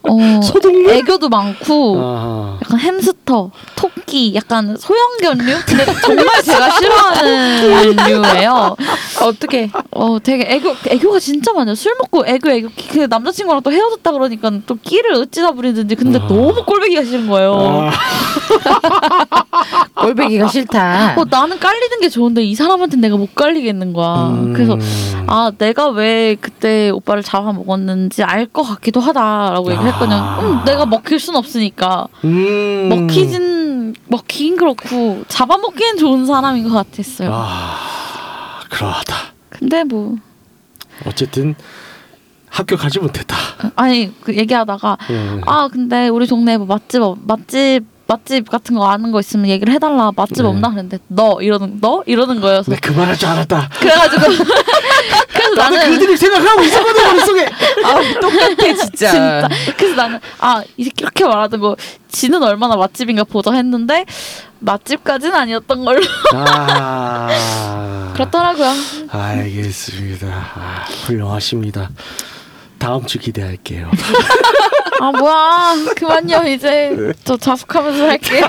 어 0.03 0.41
소동물? 0.41 0.91
애교도 0.91 1.29
많고 1.29 1.97
아. 1.99 2.59
약간 2.63 2.79
햄스터, 2.79 3.51
토끼, 3.75 4.33
약간 4.35 4.77
소형견류? 4.77 5.59
근데 5.65 5.85
정말 6.01 6.43
제가 6.43 6.69
싫어하는 6.71 7.95
류예요. 7.95 8.75
어떻게? 9.21 9.69
어, 9.91 10.17
되게 10.21 10.45
애교, 10.47 10.75
애교가 10.87 11.19
진짜 11.19 11.53
많아요. 11.53 11.75
술 11.75 11.95
먹고 11.97 12.25
애교, 12.27 12.49
애교. 12.49 12.69
그 12.91 13.07
남자친구랑 13.09 13.61
또 13.63 13.71
헤어졌다 13.71 14.11
그러니까 14.11 14.51
또 14.65 14.75
끼를 14.75 15.13
어찌다 15.13 15.51
부리든지. 15.51 15.95
근데 15.95 16.19
아. 16.19 16.27
너무 16.27 16.63
꼴보기가 16.65 17.03
싫은 17.03 17.27
거예요. 17.27 17.55
아. 17.55 17.91
꼴배기가 19.95 20.47
싫다. 20.47 21.15
어, 21.17 21.23
나는 21.29 21.57
깔리는 21.57 21.99
게 22.01 22.09
좋은데 22.09 22.43
이 22.43 22.53
사람한테 22.53 22.97
내가 22.97 23.15
못 23.17 23.33
깔리겠는 23.33 23.93
거야. 23.93 24.27
음. 24.29 24.53
그래서 24.53 24.77
아 25.27 25.51
내가 25.57 25.87
왜 25.89 26.35
그때 26.39 26.89
오빠를 26.89 27.23
잡아 27.23 27.51
먹었는지 27.53 28.23
알 28.23 28.45
것 28.47 28.63
같기도 28.63 28.99
하다라고 28.99 29.71
얘기를 29.71 29.91
했거든요. 29.91 30.15
아. 30.17 30.39
음, 30.41 30.65
내가 30.65 30.85
먹힐 30.85 31.19
순 31.19 31.35
없으니까 31.35 32.07
음. 32.23 32.89
먹히진 32.89 33.95
먹히긴 34.07 34.57
그렇고 34.57 35.23
잡아먹기엔 35.27 35.97
좋은 35.97 36.25
사람인 36.25 36.67
것 36.69 36.73
같았어요. 36.75 37.29
아. 37.33 37.77
그러하다. 38.69 39.15
근데 39.49 39.83
뭐 39.83 40.15
어쨌든 41.07 41.55
합격하지 42.49 42.99
못했다. 42.99 43.35
아니 43.75 44.13
그 44.21 44.35
얘기하다가 44.35 44.97
예. 45.09 45.41
아 45.45 45.67
근데 45.71 46.07
우리 46.07 46.27
동네에 46.27 46.57
뭐 46.57 46.67
맛집 46.67 47.01
없- 47.01 47.19
맛집 47.25 47.83
맛집 48.07 48.49
같은 48.49 48.75
거 48.75 48.87
아는 48.87 49.11
거 49.11 49.19
있으면 49.19 49.47
얘기를 49.47 49.73
해달라 49.73 50.11
맛집 50.15 50.43
네. 50.43 50.47
없나 50.47 50.69
그랬는데 50.69 50.99
너 51.07 51.41
이러는 51.41 51.79
너 51.81 52.03
이러는 52.05 52.39
거예요. 52.41 52.61
그래서 52.63 52.71
내 52.71 52.77
그만할 52.77 53.17
줄 53.17 53.27
알았다. 53.29 53.69
그래가지고 53.79 54.21
그래서 55.33 55.55
나는 55.55 55.77
나는 55.79 55.91
그들이 55.91 56.17
생각하고 56.17 56.61
있었거든 56.63 57.03
머릿속에. 57.03 57.45
아, 57.83 58.19
똑같아 58.19 58.73
진짜. 58.75 59.11
진짜. 59.11 59.49
그래서 59.77 59.95
나는 59.95 60.19
아 60.39 60.63
이렇게 60.77 61.25
말하는 61.25 61.59
거 61.59 61.75
지는 62.09 62.41
얼마나 62.43 62.75
맛집인가 62.75 63.23
보자 63.23 63.51
했는데 63.53 64.05
맛집까지는 64.59 65.35
아니었던 65.35 65.83
걸로 65.83 66.01
아. 66.33 68.11
그렇더라고요. 68.13 68.71
알겠습니다. 69.09 70.27
아, 70.27 70.85
훌륭하십니다. 71.05 71.89
다음 72.77 73.05
주 73.05 73.19
기대할게요. 73.19 73.89
아 74.99 75.11
뭐야 75.11 75.75
그만요 75.95 76.47
이제 76.47 77.11
저 77.23 77.35
자숙하면서 77.37 78.07
할게요. 78.07 78.45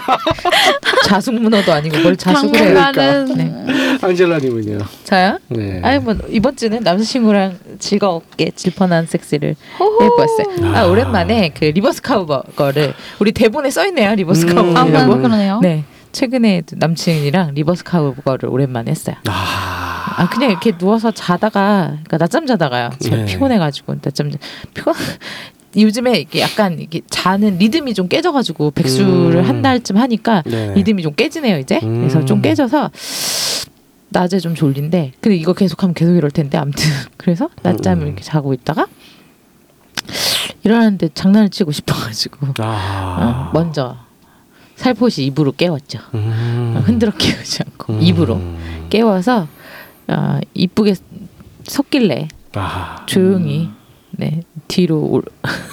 자숙 1.06 1.34
문어도 1.34 1.72
아니고 1.72 1.98
뭘 1.98 2.16
자숙을 2.16 2.58
해요. 2.60 2.74
당분간은 2.74 3.36
네. 3.36 3.98
안젤라님은요? 4.00 4.78
저요? 5.04 5.38
네. 5.48 5.80
아니 5.82 5.98
뭐 5.98 6.14
이번 6.28 6.56
주는 6.56 6.80
남자친구랑 6.82 7.58
즐겁게 7.78 8.50
질펀한 8.54 9.06
섹스를 9.06 9.56
호호. 9.78 10.02
해보았어요. 10.04 10.76
아 10.76 10.84
오랜만에 10.86 11.50
그 11.56 11.64
리버스 11.66 12.02
카우버 12.02 12.42
거를 12.56 12.94
우리 13.18 13.32
대본에 13.32 13.70
써 13.70 13.86
있네요. 13.88 14.14
reverse 14.14 14.46
음. 14.46 14.58
아 14.58 14.62
cowgirl라고. 14.84 15.06
뭐 15.06 15.16
그러네요. 15.16 15.60
네. 15.62 15.84
최근에 16.12 16.62
남친이랑 16.72 17.52
reverse 17.54 17.84
cowgirl를 17.84 18.48
오랜만에 18.48 18.90
했어요. 18.90 19.16
아, 19.26 20.14
아 20.16 20.28
그냥 20.30 20.50
이렇게 20.50 20.72
누워서 20.78 21.10
자다가 21.10 21.88
그러니까 21.88 22.16
낮잠 22.16 22.46
자다가요. 22.46 22.90
제가 23.00 23.16
네. 23.16 23.24
피곤해가지고 23.26 23.96
낮잠 24.02 24.30
자- 24.30 24.38
피곤. 24.72 24.94
요즘에 25.76 26.20
이게 26.20 26.40
약간 26.40 26.78
이게 26.80 27.00
자는 27.10 27.58
리듬이 27.58 27.92
좀 27.94 28.08
깨져가지고 28.08 28.70
백수를 28.72 29.36
음. 29.40 29.44
한 29.48 29.62
달쯤 29.62 29.96
하니까 29.96 30.42
네. 30.46 30.72
리듬이 30.74 31.02
좀 31.02 31.14
깨지네요 31.14 31.58
이제. 31.58 31.80
음. 31.82 31.98
그래서 32.00 32.24
좀 32.24 32.40
깨져서 32.40 32.90
낮에 34.08 34.38
좀 34.38 34.54
졸린데 34.54 35.12
근데 35.20 35.36
이거 35.36 35.52
계속하면 35.52 35.92
계속 35.94 36.14
이럴 36.14 36.30
텐데 36.30 36.56
아무튼 36.58 36.82
그래서 37.18 37.48
낮잠을 37.62 38.04
음. 38.04 38.06
이렇게 38.08 38.22
자고 38.22 38.54
있다가 38.54 38.86
일어났는데 40.64 41.10
장난을 41.14 41.50
치고 41.50 41.72
싶어가지고 41.72 42.48
아, 42.58 43.50
어, 43.50 43.58
먼저 43.58 43.96
살포시 44.76 45.24
입으로 45.24 45.52
깨웠죠. 45.52 45.98
음. 46.14 46.74
어, 46.76 46.80
흔들어 46.80 47.12
깨우지 47.12 47.62
않고 47.64 47.92
음. 47.94 48.02
입으로 48.02 48.40
깨워서 48.90 49.48
어, 50.08 50.38
이쁘게 50.54 50.94
섰길래 51.64 52.28
아, 52.54 53.04
조용히 53.06 53.68
네 54.12 54.40
뒤로 54.68 55.00
올- 55.00 55.24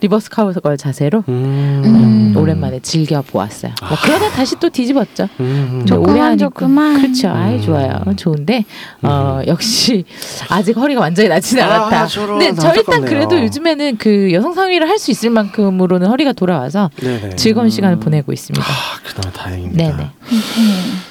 reverse 0.00 0.30
cowgirl 0.30 0.76
자세로 0.76 1.24
음. 1.28 1.82
음. 1.84 2.34
오랜만에 2.36 2.78
즐겨 2.80 3.20
보았어요. 3.22 3.72
뭐 3.80 3.98
그러다 4.02 4.30
다시 4.30 4.54
또 4.60 4.68
뒤집었죠. 4.70 5.28
음. 5.40 5.84
조그만 5.86 6.20
하니까 6.20 6.36
조그만. 6.36 7.00
그렇죠. 7.00 7.28
아이 7.30 7.56
음. 7.56 7.62
좋아요. 7.62 8.04
좋은데 8.16 8.64
어 9.02 9.40
역시 9.46 10.04
아직 10.48 10.76
허리가 10.76 11.00
완전히 11.00 11.28
낫진 11.28 11.58
아, 11.60 11.64
않았다. 11.66 12.06
저런 12.06 12.38
근데 12.38 12.54
저 12.60 12.74
일단. 12.74 13.04
그래도 13.04 13.40
요즘에는 13.40 13.96
그 13.98 14.32
여성 14.32 14.52
상위를 14.54 14.88
할 14.88 14.98
수 14.98 15.12
있을 15.12 15.30
만큼으로는 15.30 16.08
허리가 16.08 16.32
돌아와서 16.32 16.90
네네. 16.96 17.36
즐거운 17.36 17.70
시간을 17.70 18.00
보내고 18.00 18.32
있습니다. 18.32 18.66
아, 18.66 18.98
그나마 19.04 19.32
다행입니다. 19.32 19.76
네네. 19.96 20.10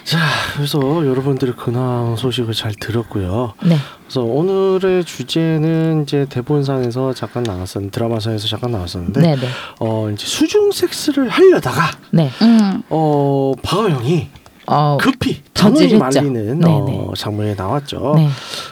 자, 0.08 0.20
그래서 0.56 0.80
여러분들의 1.06 1.56
근황 1.58 2.16
소식을 2.16 2.54
잘 2.54 2.74
들었고요. 2.74 3.56
네. 3.66 3.76
그래서 4.04 4.22
오늘의 4.22 5.04
주제는 5.04 6.04
이제 6.04 6.26
대본상에서 6.30 7.12
잠깐 7.12 7.44
나왔었는데 7.44 7.92
드라마상에서 7.92 8.48
잠깐 8.48 8.72
나왔었는데 8.72 9.20
네 9.20 9.36
네. 9.36 9.48
어 9.82 10.10
이제 10.10 10.26
수중 10.26 10.72
섹스를 10.72 11.28
하려다가 11.28 11.92
네. 12.12 12.32
음. 12.42 12.84
어 12.90 13.52
박하영이 13.62 14.30
어. 14.68 14.98
급히 14.98 15.42
단호히. 15.54 15.98
말리는 15.98 16.62
네네. 16.62 16.66
어, 16.70 17.12
장면이 17.18 17.56
나왔죠. 17.56 18.14
네. 18.16 18.30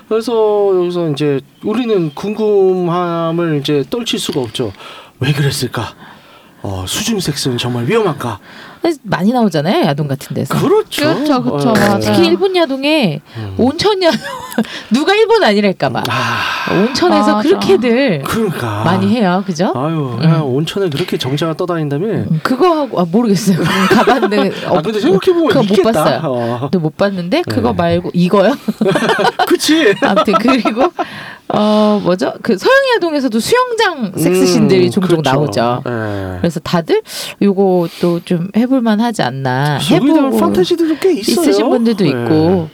그래서 0.07 0.71
여기서 0.73 1.09
이제 1.09 1.41
우리는 1.65 2.15
궁금함을 2.15 3.59
이제 3.59 3.83
떨칠 3.89 4.19
수가 4.19 4.39
없죠. 4.39 4.71
왜 5.19 5.33
그랬을까? 5.33 5.95
어, 6.61 6.85
수중 6.87 7.19
섹스는 7.19 7.57
정말 7.57 7.87
위험할까? 7.87 8.39
많이 9.03 9.31
나오잖아요. 9.31 9.85
야동 9.85 10.07
같은 10.07 10.33
데서. 10.35 10.55
그렇죠. 10.59 11.13
그렇죠, 11.13 11.43
그렇죠. 11.43 11.69
어, 11.69 11.73
맞아요. 11.73 11.99
특히 12.01 12.25
일본 12.27 12.55
야동에 12.55 13.21
음. 13.37 13.55
온천 13.57 14.01
야동 14.01 14.19
누가 14.93 15.13
일본 15.13 15.43
아니랄까봐 15.43 16.03
아, 16.07 16.73
온천에서 16.73 17.35
맞아. 17.35 17.47
그렇게들 17.47 18.23
그러니까 18.25 18.83
많이 18.83 19.07
해요. 19.15 19.43
그죠? 19.45 19.71
아유, 19.75 20.17
야, 20.23 20.39
온천에 20.39 20.89
그렇게 20.89 21.17
정자가 21.17 21.53
떠다닌다며? 21.55 22.05
음, 22.07 22.39
그거 22.43 22.81
하고 22.81 22.99
아, 23.01 23.05
모르겠어요. 23.09 23.57
가봤는데 23.91 24.51
아 24.67 24.81
근데 24.81 24.99
생각해 24.99 25.33
보면 25.33 25.47
그거 25.47 25.59
못 25.63 25.71
있겠다. 25.71 25.91
봤어요. 25.91 26.19
어. 26.23 26.59
근데 26.61 26.77
못 26.77 26.95
봤는데 26.97 27.41
그거 27.43 27.71
네. 27.71 27.77
말고 27.77 28.11
이거요. 28.13 28.55
그치. 29.47 29.93
아무튼 30.01 30.33
그리고 30.39 30.91
어 31.55 31.99
뭐죠? 32.03 32.33
그 32.41 32.57
서양 32.57 32.75
야동에서도 32.95 33.39
수영장 33.39 34.11
음, 34.15 34.19
섹스신들이 34.19 34.91
종종 34.91 35.21
그렇죠. 35.21 35.31
나오죠. 35.61 35.83
예. 35.87 36.37
그래서 36.39 36.59
다들 36.59 37.01
요것도 37.41 38.21
좀 38.25 38.49
해볼만 38.55 38.99
하지 39.01 39.21
않나 39.21 39.77
해보고 39.77 40.37
판타지들도 40.37 40.95
꽤 40.99 41.13
있어요. 41.13 41.43
있으신 41.43 41.69
분들도 41.69 42.05
예. 42.05 42.09
있고 42.09 42.69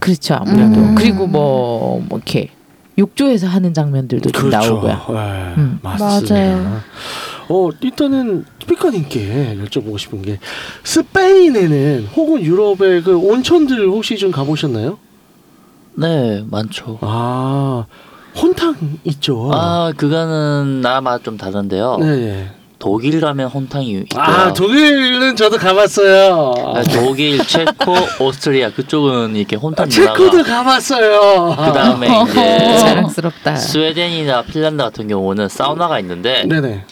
그렇죠 0.00 0.34
아무래도 0.34 0.80
음. 0.80 0.94
그리고 0.96 1.26
뭐, 1.26 2.02
뭐 2.08 2.18
이렇게 2.18 2.50
욕조에서 2.98 3.46
하는 3.46 3.74
장면들도 3.74 4.30
좀 4.30 4.50
그렇죠. 4.50 4.80
나오고요. 4.80 5.00
예, 5.10 5.54
음. 5.58 5.78
맞습니다. 5.82 6.34
맞아요. 6.34 6.80
어 7.48 7.68
일단은 7.80 8.44
스피커님께 8.62 9.58
여쭤보고 9.64 9.98
싶은 9.98 10.22
게 10.22 10.38
스페인에는 10.82 12.08
혹은 12.16 12.42
유럽의 12.42 13.02
그 13.02 13.16
온천들 13.16 13.86
혹시 13.88 14.16
좀 14.16 14.32
가보셨나요? 14.32 14.98
네, 15.96 16.44
많죠. 16.50 16.98
아 17.00 17.86
혼탕 18.36 18.76
있죠. 19.04 19.50
아, 19.52 19.92
그거는 19.96 20.82
나라마다 20.82 21.22
좀 21.22 21.36
다른데요. 21.38 21.96
네. 22.00 22.50
독일 22.78 23.22
가면 23.22 23.48
혼탕이 23.48 23.90
있고요. 23.90 24.22
아 24.22 24.52
독일은 24.52 25.34
저도 25.34 25.56
가봤어요. 25.56 26.52
아, 26.76 26.82
독일, 26.82 27.38
체코, 27.38 27.94
오스트리아 28.20 28.70
그쪽은 28.72 29.34
이렇게 29.34 29.56
혼탕 29.56 29.86
아, 29.86 29.88
체코도 29.88 30.42
가봤어요. 30.42 31.56
그 31.56 31.72
다음에 31.72 32.06
네. 32.08 32.22
이제 32.28 32.78
자랑스럽다. 32.78 33.56
스웨덴이나 33.56 34.42
핀란드 34.42 34.82
같은 34.82 35.08
경우는 35.08 35.48
사우나가 35.48 35.98
있는데 36.00 36.44
네네. 36.46 36.84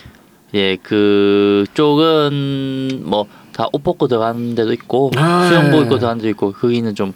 예 0.55 0.77
그쪽은 0.77 2.33
뭐 3.05 3.27
다 3.55 3.69
옷 3.73 3.85
벗고 3.85 4.09
들어가는 4.09 4.57
데도 4.57 4.73
있고 4.73 5.13
아, 5.17 5.47
수영복 5.49 5.79
예. 5.79 5.83
입고 5.85 5.99
들어가는 5.99 6.19
데도 6.19 6.29
있고 6.31 6.53
거기는 6.53 6.93
좀 6.97 7.13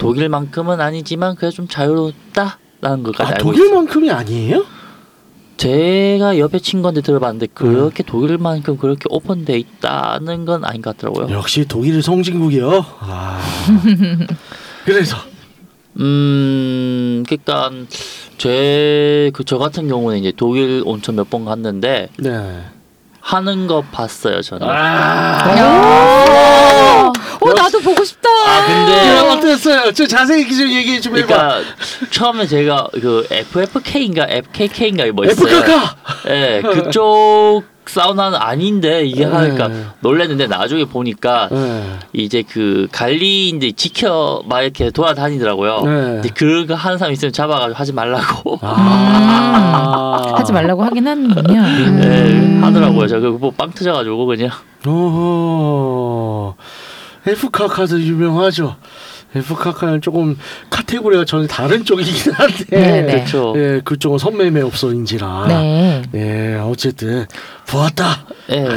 독일만큼은 0.00 0.80
아니지만 0.80 1.36
그래도 1.36 1.54
좀 1.54 1.68
자유롭다라는 1.68 3.02
것까지 3.04 3.22
아 3.22 3.34
알고 3.36 3.52
있어요. 3.52 3.56
독일만큼이 3.64 4.10
아니에요? 4.10 4.64
제가 5.56 6.38
옆에 6.38 6.58
친구한테 6.58 7.02
들어봤는데 7.02 7.48
그렇게 7.52 8.02
독일만큼 8.02 8.78
그렇게 8.78 9.02
오픈돼 9.10 9.58
있다는 9.58 10.46
건 10.46 10.64
아닌 10.64 10.80
것 10.80 10.96
같더라고요. 10.96 11.36
역시 11.36 11.66
독일 11.68 12.02
성진국이요. 12.02 12.84
아 13.00 13.40
그래서 14.86 15.16
음, 15.98 17.22
그러니까 17.28 17.70
제 18.38 19.30
그 19.34 19.44
저 19.44 19.58
같은 19.58 19.86
경우는 19.88 20.18
이제 20.18 20.32
독일 20.34 20.82
온천 20.86 21.16
몇 21.16 21.28
번 21.28 21.44
갔는데 21.44 22.08
네. 22.18 22.60
하는 23.30 23.66
거 23.68 23.80
봤어요 23.92 24.42
저는. 24.42 24.66
아, 24.68 25.52
어 27.40 27.52
나도 27.54 27.78
보고 27.80 28.04
싶다. 28.04 28.28
아, 28.28 28.66
근데 28.66 29.16
야, 29.16 29.22
어땠어요? 29.32 29.92
좀 29.92 30.08
자세히 30.08 30.48
좀 30.52 30.68
얘기 30.68 31.00
좀 31.00 31.16
해봐. 31.16 31.26
그러니까 31.26 31.60
처음에 32.10 32.46
제가 32.48 32.88
그 32.92 33.26
FFK인가 33.30 34.26
FKK인가 34.28 35.06
뭐 35.12 35.24
있어요. 35.26 35.46
FKK. 35.58 35.78
예, 36.28 36.60
그쪽 36.62 37.62
사우나는 37.90 38.38
아닌데 38.38 39.04
이게 39.04 39.26
네. 39.26 39.32
하니까 39.32 39.70
놀랐는데 40.00 40.46
나중에 40.46 40.84
보니까 40.84 41.48
네. 41.50 41.98
이제 42.12 42.42
그 42.48 42.86
관리인들이 42.92 43.72
지켜 43.72 44.42
막 44.46 44.62
이렇게 44.62 44.90
돌아다니더라고요. 44.90 45.82
네. 45.82 45.90
근데 45.90 46.28
그거 46.28 46.74
하는 46.74 46.98
사람 46.98 47.12
있으면 47.12 47.32
잡아가지고 47.32 47.76
하지 47.76 47.92
말라고. 47.92 48.58
아. 48.62 50.34
하지 50.36 50.52
말라고 50.52 50.84
하긴 50.84 51.06
하는군요. 51.06 51.60
네, 51.98 52.60
하더라고요. 52.60 53.08
저 53.08 53.18
그거 53.18 53.38
보고 53.38 53.50
빵 53.50 53.72
터져가지고 53.72 54.26
그냥. 54.26 54.50
오호. 54.86 56.54
F카카도 57.26 58.00
유명하죠. 58.00 58.76
F카카는 59.34 60.00
조금 60.00 60.36
카테고리가 60.70 61.24
전혀 61.24 61.46
다른 61.46 61.84
쪽이긴 61.84 62.32
한데. 62.32 62.64
네, 62.70 63.02
네. 63.02 63.12
그렇죠. 63.12 63.54
예, 63.56 63.80
그쪽은 63.84 64.18
선매매 64.18 64.60
업소인지라. 64.62 65.46
네. 65.48 66.02
예, 66.14 66.54
어쨌든 66.56 67.26
보았다. 67.68 68.26
예. 68.50 68.68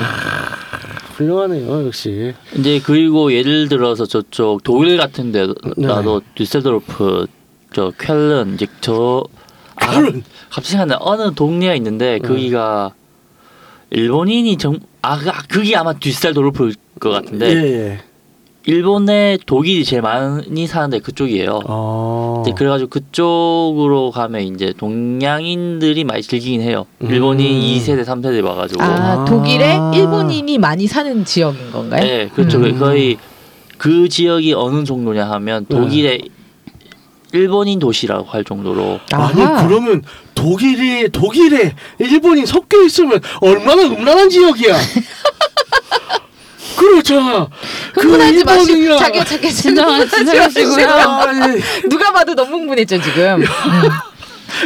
훌륭하네요, 1.16 1.86
역시. 1.88 2.34
이제 2.56 2.82
그리고 2.84 3.32
예를 3.34 3.70
들어서 3.70 4.06
저쪽 4.06 4.63
독일 4.63 4.98
같은 4.98 5.32
데 5.32 5.48
네. 5.78 5.88
나도 5.88 6.22
düsseldorf 6.36 7.28
저 7.74 7.92
쾰른 7.98 8.56
이제 8.56 8.68
저 8.82 9.24
아, 9.76 9.94
쾰른. 9.94 10.24
갑자기 10.50 10.72
생각나 10.72 10.98
어느 11.00 11.34
동네가 11.34 11.74
있는데 11.76 12.20
거기가 12.20 12.94
일본인이 13.89 14.58
정아 14.58 15.20
그게 15.50 15.76
아마 15.76 15.94
düsseldorf일 15.94 16.76
것 17.00 17.10
같은데 17.10 17.48
예, 17.50 17.63
예. 17.63 18.00
일본에 18.65 19.38
독일이 19.45 19.84
제일 19.84 20.02
많이 20.02 20.67
사는데 20.67 20.99
그쪽이에요. 20.99 21.62
어. 21.67 22.43
네, 22.45 22.54
그래가지고 22.54 22.89
그쪽으로 22.89 24.12
가면 24.12 24.41
이제 24.41 24.73
동양인들이 24.78 26.04
많이 26.06 26.21
즐기긴 26.21 26.62
해요. 26.62 26.86
음. 27.02 27.10
일본인 27.10 27.60
2세대, 27.60 28.06
3세대 28.06 28.43
와가지고. 28.43 28.82
아 28.82 28.86
아. 28.86 29.26
독일에 29.26 29.78
일본인이 29.93 30.58
많이 30.60 30.88
사는 30.88 31.26
지역인 31.26 31.71
건가요? 31.71 32.04
네, 32.04 32.30
그렇죠. 32.34 32.60
음. 32.60 32.80
거의 32.80 33.17
그 33.78 34.08
지역이 34.08 34.54
어느 34.54 34.86
정도냐 34.86 35.30
하면 35.32 35.65
네. 35.67 35.76
독일의 35.78 36.30
일본인 37.34 37.80
도시라고 37.80 38.26
할 38.30 38.43
정도로 38.43 38.99
아니 39.12 39.41
아하. 39.41 39.67
그러면 39.67 40.04
독일이 40.36 41.10
독일에 41.10 41.73
일본이 41.99 42.45
섞여 42.45 42.82
있으면 42.84 43.19
얼마나 43.41 43.84
음란한 43.84 44.30
지역이야. 44.30 44.76
그렇잖아. 46.76 47.48
흥분하지 47.94 48.44
마시고 48.44 48.78
일본이야. 48.78 48.98
자기가 49.00 49.26
자기 49.26 49.48
진정하- 49.50 50.10
진정하시고요. 50.10 50.88
누가 51.90 52.12
봐도 52.12 52.36
너무 52.36 52.58
흥분했죠 52.58 53.02
지금. 53.02 53.42
음. 53.42 53.48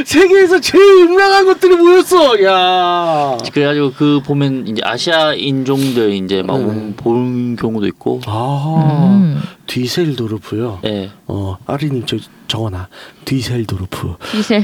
세계에서 0.05 0.59
제일 0.59 0.83
음란한 1.03 1.45
것들이 1.45 1.75
모였어. 1.75 2.43
야. 2.43 3.37
그래가지고 3.53 3.93
그 3.97 4.19
보면 4.25 4.67
이제 4.67 4.81
아시아 4.83 5.33
인종들 5.33 6.11
이제 6.13 6.43
막 6.43 6.59
네. 6.59 6.93
보는 6.97 7.55
경우도 7.55 7.87
있고. 7.87 8.21
아. 8.25 9.09
음. 9.21 9.41
뒤셀도르프요. 9.65 10.79
예. 10.85 11.11
어, 11.27 11.57
아리님 11.65 12.05
저 12.05 12.17
적어놔. 12.47 12.87
뒤셀도르프. 13.25 14.15
이세. 14.37 14.63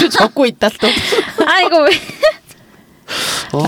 또 0.00 0.08
적고 0.08 0.46
있다 0.46 0.68
또. 0.80 0.88
아 1.46 1.60
이거 1.60 1.82
왜? 1.82 1.90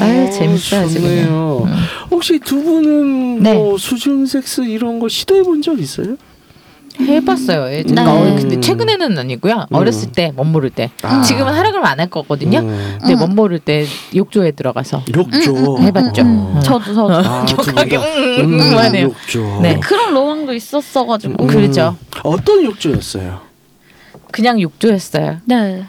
아유, 0.01 0.31
재밌어, 0.33 0.81
아주 0.83 0.95
좋네요. 0.95 1.67
혹시 2.11 2.39
두 2.39 2.63
분은 2.63 3.43
네. 3.43 3.55
뭐 3.55 3.77
수중 3.79 4.27
섹스 4.27 4.63
이런 4.63 4.99
거 4.99 5.09
시도해 5.09 5.43
본 5.43 5.61
적 5.63 5.79
있어요? 5.79 6.17
해봤어요. 7.01 7.73
예전에. 7.75 8.05
네. 8.05 8.09
어, 8.09 8.37
근데 8.37 8.61
최근에는 8.61 9.19
아니고요. 9.19 9.67
음. 9.69 9.75
어렸을 9.75 10.13
때못 10.13 10.47
모를 10.47 10.71
때. 10.71 10.91
아. 11.03 11.23
지금은 11.23 11.53
하라 11.53 11.71
그러면 11.73 11.91
안할 11.91 12.09
거거든요. 12.09 12.61
음. 12.61 12.99
근데 13.01 13.17
못 13.17 13.29
모를 13.31 13.59
때 13.59 13.85
욕조에 14.15 14.53
들어가서 14.53 15.03
욕조. 15.17 15.79
해봤죠. 15.81 16.23
어. 16.25 16.61
저도 16.63 16.85
저도. 16.95 17.15
아. 17.15 17.45
격하게 17.47 17.97
음, 17.97 18.61
음, 18.61 18.79
하네요. 18.79 19.07
욕조. 19.07 19.59
네. 19.63 19.81
그런 19.81 20.15
로망도 20.15 20.55
있었어가지고. 20.55 21.43
음. 21.45 21.47
그렇죠. 21.49 21.97
어떤 22.23 22.63
욕조였어요? 22.65 23.41
그냥 24.31 24.61
욕조였어요. 24.61 25.39
네. 25.47 25.85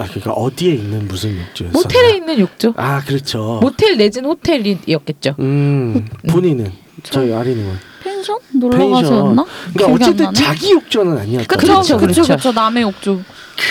아 0.00 0.04
그러니까 0.04 0.32
어디에 0.32 0.72
있는 0.74 1.06
무슨 1.06 1.38
욕조였어요? 1.38 1.72
모텔에 1.72 2.16
있는 2.16 2.38
욕조. 2.38 2.72
아 2.78 3.02
그렇죠. 3.04 3.58
모텔 3.62 3.98
내진 3.98 4.24
호텔이었겠죠. 4.24 5.34
음 5.38 6.06
본인은 6.28 6.72
저희 7.02 7.32
아리님은 7.34 7.78
펜션 8.02 8.38
놀러 8.54 8.88
가서였나? 8.88 9.44
그러니까 9.74 10.06
어쨌든. 10.06 10.32
자기 10.32 10.70
욕조는 10.72 11.18
아니었다. 11.18 11.56
그렇죠, 11.56 11.98
그렇죠. 11.98 12.22
그쵸 12.22 12.52
남의 12.52 12.82
욕조. 12.84 13.20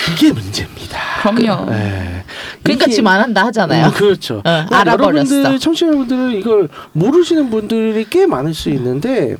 그게 0.06 0.32
문제입니다. 0.32 0.98
그럼요. 1.22 1.68
네. 1.70 2.22
그러니까 2.62 2.84
이게- 2.86 2.94
지금 2.94 3.08
안 3.08 3.20
한다 3.20 3.44
하잖아요. 3.46 3.86
음, 3.86 3.90
그렇죠. 3.92 4.36
어, 4.36 4.42
그러니까 4.42 4.78
알아버렸어. 4.80 5.16
여러분들 5.18 5.58
청취자분들은 5.58 6.32
이걸 6.38 6.68
모르시는 6.92 7.50
분들이 7.50 8.06
꽤 8.08 8.26
많을 8.26 8.54
수 8.54 8.70
있는데 8.70 9.34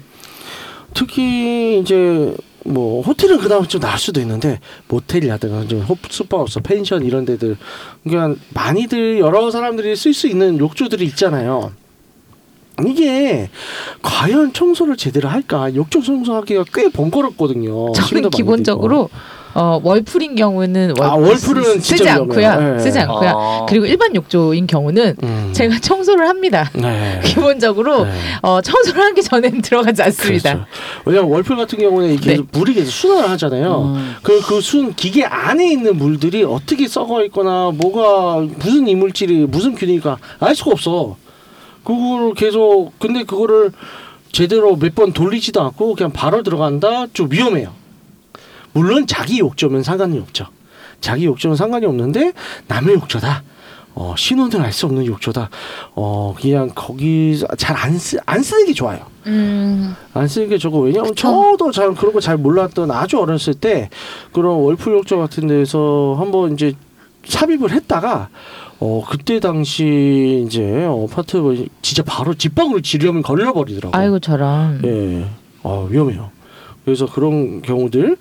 특히 0.93 1.79
이제 1.81 2.35
뭐 2.71 3.03
호텔은 3.03 3.39
그나마 3.39 3.67
좀 3.67 3.81
나을 3.81 3.99
수도 3.99 4.21
있는데 4.21 4.61
모텔이라든가 4.89 5.67
좀 5.67 5.81
호- 5.83 5.97
숙박업소 6.09 6.61
펜션 6.61 7.05
이런 7.05 7.25
데들 7.25 7.57
그러니까 8.05 8.41
많이들 8.55 9.19
여러 9.19 9.51
사람들이 9.51 9.95
쓸 9.97 10.15
수 10.15 10.27
있는 10.29 10.59
욕조들이 10.59 11.05
있잖아요. 11.07 11.73
이게 12.87 13.51
과연 14.01 14.53
청소를 14.55 14.97
제대로 14.97 15.29
할까? 15.29 15.75
욕조 15.75 16.01
청소하기가 16.03 16.65
꽤 16.73 16.89
번거롭거든요. 16.89 17.93
저는 17.93 18.31
기본적으로 18.31 19.11
어, 19.55 19.81
월풀인 19.83 20.37
경우는 20.37 20.95
아, 21.01 21.15
월풀 21.15 21.29
월풀은 21.57 21.63
쓰- 21.63 21.81
쓰지 21.81 21.97
진짜 21.97 22.15
않고요. 22.15 22.39
위험해요. 22.39 22.73
네. 22.75 22.79
쓰지 22.81 22.99
않고요. 23.01 23.29
아. 23.31 23.67
그리고 23.69 23.87
일반 23.87 24.15
욕조인 24.15 24.67
경우는. 24.67 25.17
음. 25.23 25.51
제가 25.53 25.79
청소를 25.81 26.29
합니다. 26.29 26.71
네. 26.75 27.21
기본적으로 27.25 28.05
네. 28.05 28.13
어, 28.43 28.61
청소를 28.61 29.03
하기 29.03 29.23
전에는 29.23 29.63
들어가지 29.63 30.03
않습니다. 30.03 30.53
그렇죠. 30.53 30.67
왜냐면 31.05 31.31
월풀 31.31 31.57
같은 31.57 31.79
경우는 31.79 32.11
이게 32.15 32.21
네. 32.25 32.31
계속 32.33 32.47
물이 32.53 32.75
계속 32.75 32.91
순환을 32.91 33.31
하잖아요. 33.31 33.83
음. 33.97 34.15
그그 34.23 34.61
순 34.61 34.95
기계 34.95 35.25
안에 35.25 35.71
있는 35.73 35.97
물들이 35.97 36.45
어떻게 36.45 36.87
썩어 36.87 37.25
있거나 37.25 37.71
뭐가 37.75 38.47
무슨 38.59 38.87
이물질이 38.87 39.47
무슨 39.47 39.75
균이가 39.75 40.19
알 40.39 40.55
수가 40.55 40.71
없어. 40.73 41.17
그거를 41.85 42.35
계속 42.35 42.93
근데 42.99 43.25
그거를 43.25 43.73
제대로 44.33 44.77
몇 44.77 44.95
번 44.95 45.13
돌리지도 45.13 45.61
않고 45.61 45.95
그냥 45.97 46.13
바로 46.13 46.43
들어간다 46.43 47.07
좀 47.13 47.29
위험해요. 47.33 47.73
물론 48.73 49.07
자기 49.07 49.39
욕조면 49.39 49.83
상관이 49.83 50.19
없죠. 50.19 50.47
자기 51.01 51.25
욕조는 51.25 51.57
상관이 51.57 51.87
없는데 51.87 52.33
남의 52.69 52.95
욕조다. 52.95 53.43
어, 53.95 54.15
신원을 54.17 54.61
알 54.61 54.73
수 54.73 54.87
없는 54.87 55.05
욕조다. 55.07 55.51
어, 55.95 56.35
그냥 56.41 56.71
거기 56.75 57.39
잘안 57.59 57.99
쓰, 57.99 58.19
안 58.25 58.43
쓰는 58.43 58.67
게 58.67 58.73
좋아요. 58.73 59.01
음. 59.27 59.95
안 60.15 60.29
쓰는 60.29 60.49
게 60.49 60.59
좋고 60.59 60.81
왜냐면 60.81 61.11
그쵸. 61.11 61.57
저도 61.59 61.73
잘 61.73 61.93
그런 61.95 62.13
거 62.13 62.21
잘 62.21 62.37
몰랐던 62.37 62.91
아주 62.91 63.19
어렸을 63.19 63.55
때 63.55 63.91
그런 64.33 64.57
월풀 64.59 64.95
욕조 64.95 65.19
같은 65.19 65.49
데서 65.49 66.17
한번 66.19 66.53
이제 66.55 66.73
삽입을 67.25 67.73
했다가 67.73 68.29
어 68.79 69.05
그때 69.07 69.41
당시 69.41 70.45
이제 70.47 70.87
아파트 70.89 71.37
뭐 71.37 71.55
진짜 71.83 72.03
바로 72.03 72.33
집방으로 72.35 72.81
지르면 72.81 73.23
걸려버리더라고. 73.23 73.95
아이고 73.97 74.21
저런. 74.21 74.81
예, 74.85 75.27
어 75.63 75.87
위험해요. 75.91 76.31
그래서 76.91 77.07
그런 77.07 77.63
경우들 77.63 78.17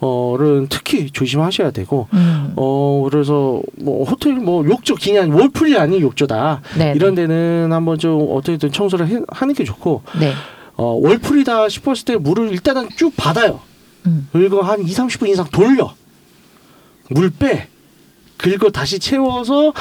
어는 0.00 0.68
특히 0.70 1.10
조심하셔야 1.10 1.70
되고 1.70 2.08
음. 2.14 2.52
어 2.56 3.06
그래서 3.10 3.60
뭐 3.76 4.04
호텔 4.04 4.34
뭐 4.34 4.64
욕조 4.64 4.94
그냥 4.94 5.34
월풀이 5.34 5.76
아닌 5.78 6.00
욕조다 6.00 6.62
네. 6.78 6.92
이런 6.96 7.14
데는 7.14 7.70
한번 7.70 7.98
좀 7.98 8.26
어떻게든 8.30 8.72
청소를 8.72 9.08
해, 9.08 9.20
하는 9.28 9.54
게 9.54 9.64
좋고 9.64 10.02
네. 10.18 10.32
어, 10.76 10.84
월풀이다 11.02 11.68
싶었을 11.68 12.04
때 12.04 12.16
물을 12.16 12.50
일단은 12.50 12.88
쭉 12.96 13.12
받아요. 13.16 13.60
음. 14.06 14.28
그리고 14.32 14.62
한 14.62 14.80
2, 14.80 14.86
30분 14.86 15.28
이상 15.28 15.46
돌려. 15.50 15.94
물 17.10 17.30
빼. 17.30 17.68
그리고 18.36 18.70
다시 18.70 18.98
채워서 18.98 19.72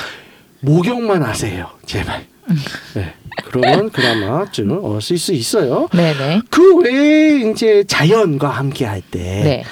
목욕만 0.61 1.23
하세요. 1.23 1.69
제발. 1.85 2.27
네. 2.95 3.13
그러면 3.45 3.89
그나마 3.89 4.45
좀쓸 4.51 5.17
수 5.17 5.33
있어요. 5.33 5.87
네네. 5.91 6.41
그 6.49 6.77
외에 6.77 7.49
이제 7.51 7.83
자연과 7.87 8.49
함께 8.49 8.85
할 8.85 9.01
때 9.11 9.19
네. 9.19 9.63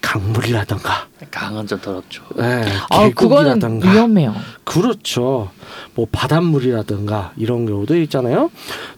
강물이라던가 0.00 1.06
강은 1.30 1.66
좀 1.66 1.80
더럽죠. 1.80 2.22
네, 2.36 2.64
아 2.90 3.08
그거는 3.08 3.54
계곡이라던가 3.54 3.90
위험해요. 3.90 4.34
그렇죠. 4.64 5.50
뭐 5.94 6.06
바닷물이라든가 6.12 7.32
이런 7.36 7.66
경우도 7.66 7.96
있잖아요. 8.02 8.50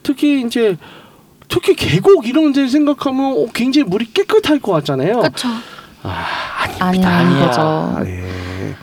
특히 0.02 0.42
이제 0.42 0.76
특히 1.48 1.74
계곡 1.76 2.26
이런 2.26 2.52
데 2.52 2.66
생각하면 2.68 3.32
어, 3.38 3.46
굉장히 3.54 3.88
물이 3.88 4.12
깨끗할 4.12 4.58
것 4.58 4.72
같잖아요. 4.72 5.22
그쵸. 5.22 5.48
아, 6.02 6.24
아닙니다. 6.80 7.16
아니야. 7.16 7.46
거죠. 7.46 8.04
네. 8.04 8.74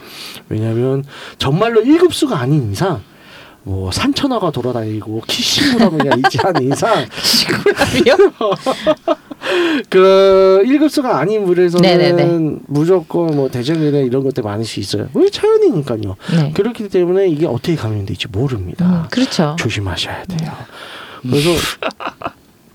왜냐하면 0.50 1.04
정말로 1.38 1.82
1급수가 1.82 2.34
아닌 2.34 2.72
이상 2.72 3.02
뭐 3.64 3.92
산천어가 3.92 4.52
돌아다니고 4.52 5.22
키시무라미가 5.28 6.16
있지 6.18 6.38
않은 6.44 6.62
이상 6.72 7.06
시골하면 7.22 8.34
그 9.90 10.64
1급수가 10.66 11.06
아닌 11.06 11.46
물에서는 11.46 11.82
네네네. 11.82 12.60
무조건 12.68 13.36
뭐 13.36 13.50
대장균이나 13.50 14.00
이런 14.00 14.24
것들 14.24 14.44
많을 14.44 14.66
수 14.66 14.80
있어요. 14.80 15.08
왜 15.14 15.30
자연이니까요. 15.30 16.16
네. 16.36 16.52
그렇기 16.54 16.90
때문에 16.90 17.28
이게 17.28 17.46
어떻게 17.46 17.76
감염될지 17.76 18.28
모릅니다. 18.30 18.86
음, 18.86 19.08
그렇죠. 19.10 19.56
조심하셔야 19.60 20.24
돼요. 20.26 20.52
그래서 21.22 21.50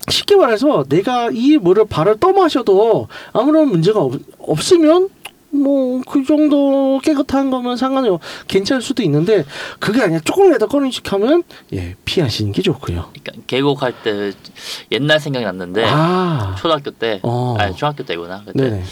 쉽게 0.09 0.35
말해서 0.35 0.85
내가 0.89 1.29
이 1.31 1.57
물을 1.57 1.85
발을 1.85 2.19
떠마셔도 2.19 3.07
아무런 3.31 3.69
문제가 3.69 3.99
없, 3.99 4.13
없으면 4.39 5.09
뭐 5.51 6.01
그 6.07 6.23
정도 6.23 6.99
깨끗한 7.03 7.49
거면 7.51 7.75
상관이 7.77 8.07
없, 8.09 8.21
괜찮을 8.47 8.81
수도 8.81 9.03
있는데 9.03 9.45
그게 9.79 10.01
아니라 10.01 10.19
조금이라도 10.23 10.67
꺼내식하면 10.67 11.43
예 11.73 11.95
피하시는 12.05 12.51
게 12.51 12.61
좋고요. 12.61 13.11
그러니까 13.11 13.31
계곡 13.47 13.81
할 13.83 13.93
때 14.03 14.31
옛날 14.91 15.19
생각이 15.19 15.45
났는데 15.45 15.83
아, 15.85 16.55
초등학교 16.59 16.91
때, 16.91 17.19
어. 17.23 17.55
아니 17.59 17.75
중학교 17.75 18.03
때구나. 18.03 18.43
그때 18.45 18.61
네네, 18.69 18.83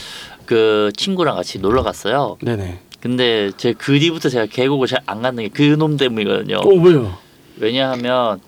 그 0.45 0.91
친구랑 0.97 1.35
같이 1.35 1.59
놀러 1.59 1.83
갔어요. 1.83 2.37
네네. 2.41 2.79
근데 3.01 3.51
제 3.57 3.73
그 3.73 3.99
뒤부터 3.99 4.27
제가 4.29 4.47
계곡을 4.47 4.87
잘 4.87 4.99
안 5.05 5.21
가는 5.21 5.43
게 5.43 5.49
그 5.49 5.77
놈 5.77 5.97
때문이거든요. 5.97 6.57
어 6.57 6.67
왜요? 6.69 7.15
왜냐하면 7.57 8.39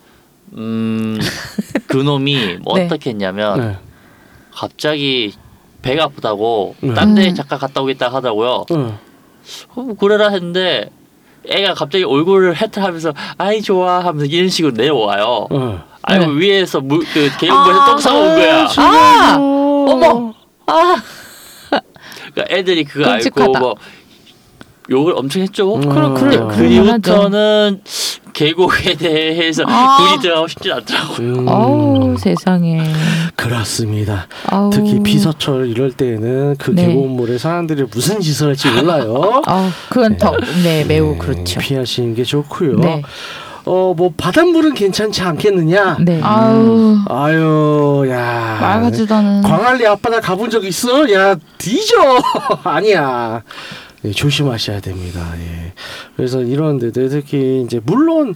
음, 0.54 1.20
그 1.88 1.98
놈이 1.98 2.58
뭐 2.62 2.74
네. 2.78 2.86
어떻게 2.86 3.12
했냐면 3.12 3.60
네. 3.60 3.78
갑자기 4.52 5.34
배가 5.82 6.06
아프다고 6.06 6.76
네. 6.82 6.94
딴데 6.94 7.30
음. 7.30 7.36
잠깐 7.36 7.60
갔다 7.60 7.82
오겠다 7.82 8.08
하더라고요. 8.08 8.66
어, 8.70 9.00
뭐 9.76 9.94
그래라 9.96 10.30
했는데 10.30 10.90
애가 11.48 11.74
갑자기 11.74 12.04
얼굴을 12.04 12.56
해탈하면서 12.56 13.14
아이 13.38 13.62
좋아 13.62 14.04
하면서 14.04 14.26
이런 14.26 14.50
식으로 14.50 14.74
내려와요. 14.74 15.48
어. 15.50 15.84
아이고 16.02 16.34
네. 16.34 16.40
위에서 16.40 16.82
물그 16.82 17.38
계곡물에서 17.40 17.86
똥 17.86 17.98
싸온 17.98 18.36
거야. 18.36 18.68
아! 18.78 19.36
어머. 19.38 20.08
어머. 20.08 20.34
아 20.66 21.02
그러니까 22.34 22.56
애들이 22.56 22.84
그거 22.84 23.10
끔찍하다. 23.12 23.44
알고 23.44 23.60
뭐 23.60 23.76
욕을 24.90 25.14
엄청 25.16 25.42
했죠. 25.42 25.76
음. 25.76 25.90
그럼 25.90 26.14
그래 26.14 26.38
음. 26.38 26.48
그리고부터는 26.48 27.82
계곡에 28.40 28.94
대해서 28.96 29.64
아. 29.68 29.98
굳이 29.98 30.22
들어가고 30.22 30.48
싶지 30.48 30.72
않더라고. 30.72 31.14
음, 31.20 31.46
어우 31.46 32.18
세상에. 32.18 32.82
그렇습니다. 33.36 34.28
아우. 34.48 34.70
특히 34.70 35.02
비서철 35.04 35.68
이럴 35.68 35.92
때는 35.92 36.56
그 36.58 36.72
네. 36.72 36.88
계곡물에 36.88 37.38
사람들이 37.38 37.84
무슨 37.92 38.22
짓을 38.22 38.48
할지 38.48 38.70
몰라요. 38.70 39.42
아 39.48 39.70
그건 39.90 40.18
더 40.18 40.32
네 40.64 40.86
매우 40.86 41.18
그렇죠. 41.18 41.60
피하시는 41.60 42.16
게 42.16 42.24
좋고요. 42.24 42.78
네. 42.80 43.02
어, 43.66 43.94
뭐 43.96 44.12
바닷물은 44.16 44.74
괜찮지 44.74 45.22
않겠느냐? 45.22 45.98
네. 46.00 46.22
아우 46.24 46.98
아유, 47.10 48.06
야. 48.10 48.58
말 48.62 48.82
같지도 48.84 49.14
않은. 49.16 49.42
광안리 49.42 49.86
앞바다 49.86 50.22
가본 50.22 50.50
적 50.50 50.64
있어? 50.64 51.12
야, 51.12 51.36
뒤져. 51.58 51.98
아니야. 52.64 53.44
예, 54.06 54.12
조심하셔야 54.12 54.80
됩니다. 54.82 55.34
예. 55.38 55.74
그래서 56.16 56.42
이런 56.42 56.78
데들 56.80 57.10
특히 57.10 57.62
이제 57.66 57.80
물론 57.84 58.36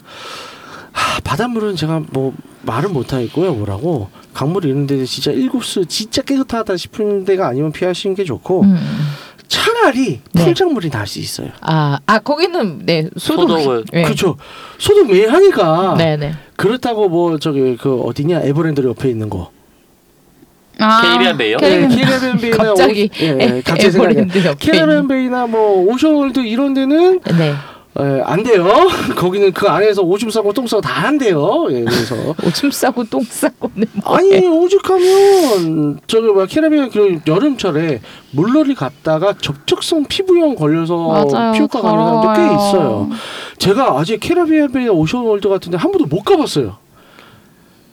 하, 0.91 1.19
바닷물은 1.21 1.76
제가 1.76 2.04
뭐 2.12 2.34
말을 2.63 2.89
못 2.89 3.13
하겠고요. 3.13 3.54
뭐라고 3.56 4.10
강물 4.34 4.65
이런 4.65 4.88
데 4.88 5.04
진짜 5.06 5.32
일급수 5.32 5.86
진짜 5.86 6.21
깨끗하다 6.21 6.78
싶은 6.78 7.26
데가 7.26 7.47
아니면 7.47 7.71
피하시는 7.71 8.15
게 8.15 8.23
좋고 8.23 8.62
음. 8.63 8.78
차라리 9.47 10.21
네. 10.34 10.45
풀장 10.46 10.74
물이 10.74 10.89
날 10.89 11.06
수 11.08 11.19
있어요. 11.19 11.49
아, 11.62 11.99
아 12.08 12.19
거기는 12.19 12.86
네 12.86 13.10
소독. 13.17 13.49
소독을. 13.60 13.86
네. 13.91 14.04
그렇죠. 14.04 14.36
소독 14.80 15.12
매일 15.12 15.32
하니까 15.32 15.95
네네. 15.97 16.34
그렇다고 16.56 17.08
뭐 17.10 17.38
저기 17.39 17.78
그 17.78 18.02
어디냐 18.02 18.41
에버랜드 18.41 18.82
옆에 18.82 19.10
있는 19.10 19.30
거. 19.30 19.52
아, 20.80 21.02
캐리비안 21.02 21.38
베이요? 21.38 21.58
예, 21.62 21.88
캐리비안 21.88 22.38
베이나 22.38 22.58
갑자기 22.64 23.10
오, 23.14 23.24
예, 23.24 23.38
예, 23.40 23.62
갑자기 23.64 23.92
생각이 23.92 24.14
에버랜드 24.14 24.38
옆에 24.48 24.72
캐리비안 24.72 25.08
베이나 25.08 25.48
뭐 25.48 25.86
오션월드 25.94 26.40
이런 26.42 26.74
데는 26.74 27.20
네. 27.38 27.54
예, 28.00 28.22
안 28.26 28.42
돼요. 28.42 28.68
거기는 29.16 29.52
그 29.54 29.68
안에서 29.68 30.02
오줌 30.02 30.32
싸고 30.32 30.52
똥 30.54 30.66
싸고 30.66 30.82
다 30.82 31.04
한대요. 31.04 31.68
예, 31.70 31.82
그래서 31.84 32.16
오줌 32.44 32.72
싸고 32.72 33.04
똥 33.04 33.22
싸고는 33.24 33.86
뭐. 34.04 34.16
아니 34.18 34.48
오죽하면 34.48 36.00
저기 36.08 36.28
뭐 36.28 36.46
캐리비안 36.48 36.90
그 36.90 37.20
여름철에 37.28 38.02
물놀이 38.32 38.74
갔다가 38.74 39.36
접촉성 39.40 40.06
피부염 40.06 40.56
걸려서 40.56 41.28
맞아요. 41.32 41.52
피부과 41.54 41.82
가는 41.82 42.04
사람도 42.04 42.28
꽤 42.30 42.36
더러워요. 42.36 42.56
있어요. 42.70 43.10
제가 43.60 44.00
아직 44.00 44.20
캐리비안 44.20 44.72
베이 44.72 44.90
오션월드 44.90 45.48
같은데 45.48 45.78
한 45.78 45.92
번도 45.92 46.08
못 46.08 46.24
가봤어요. 46.24 46.78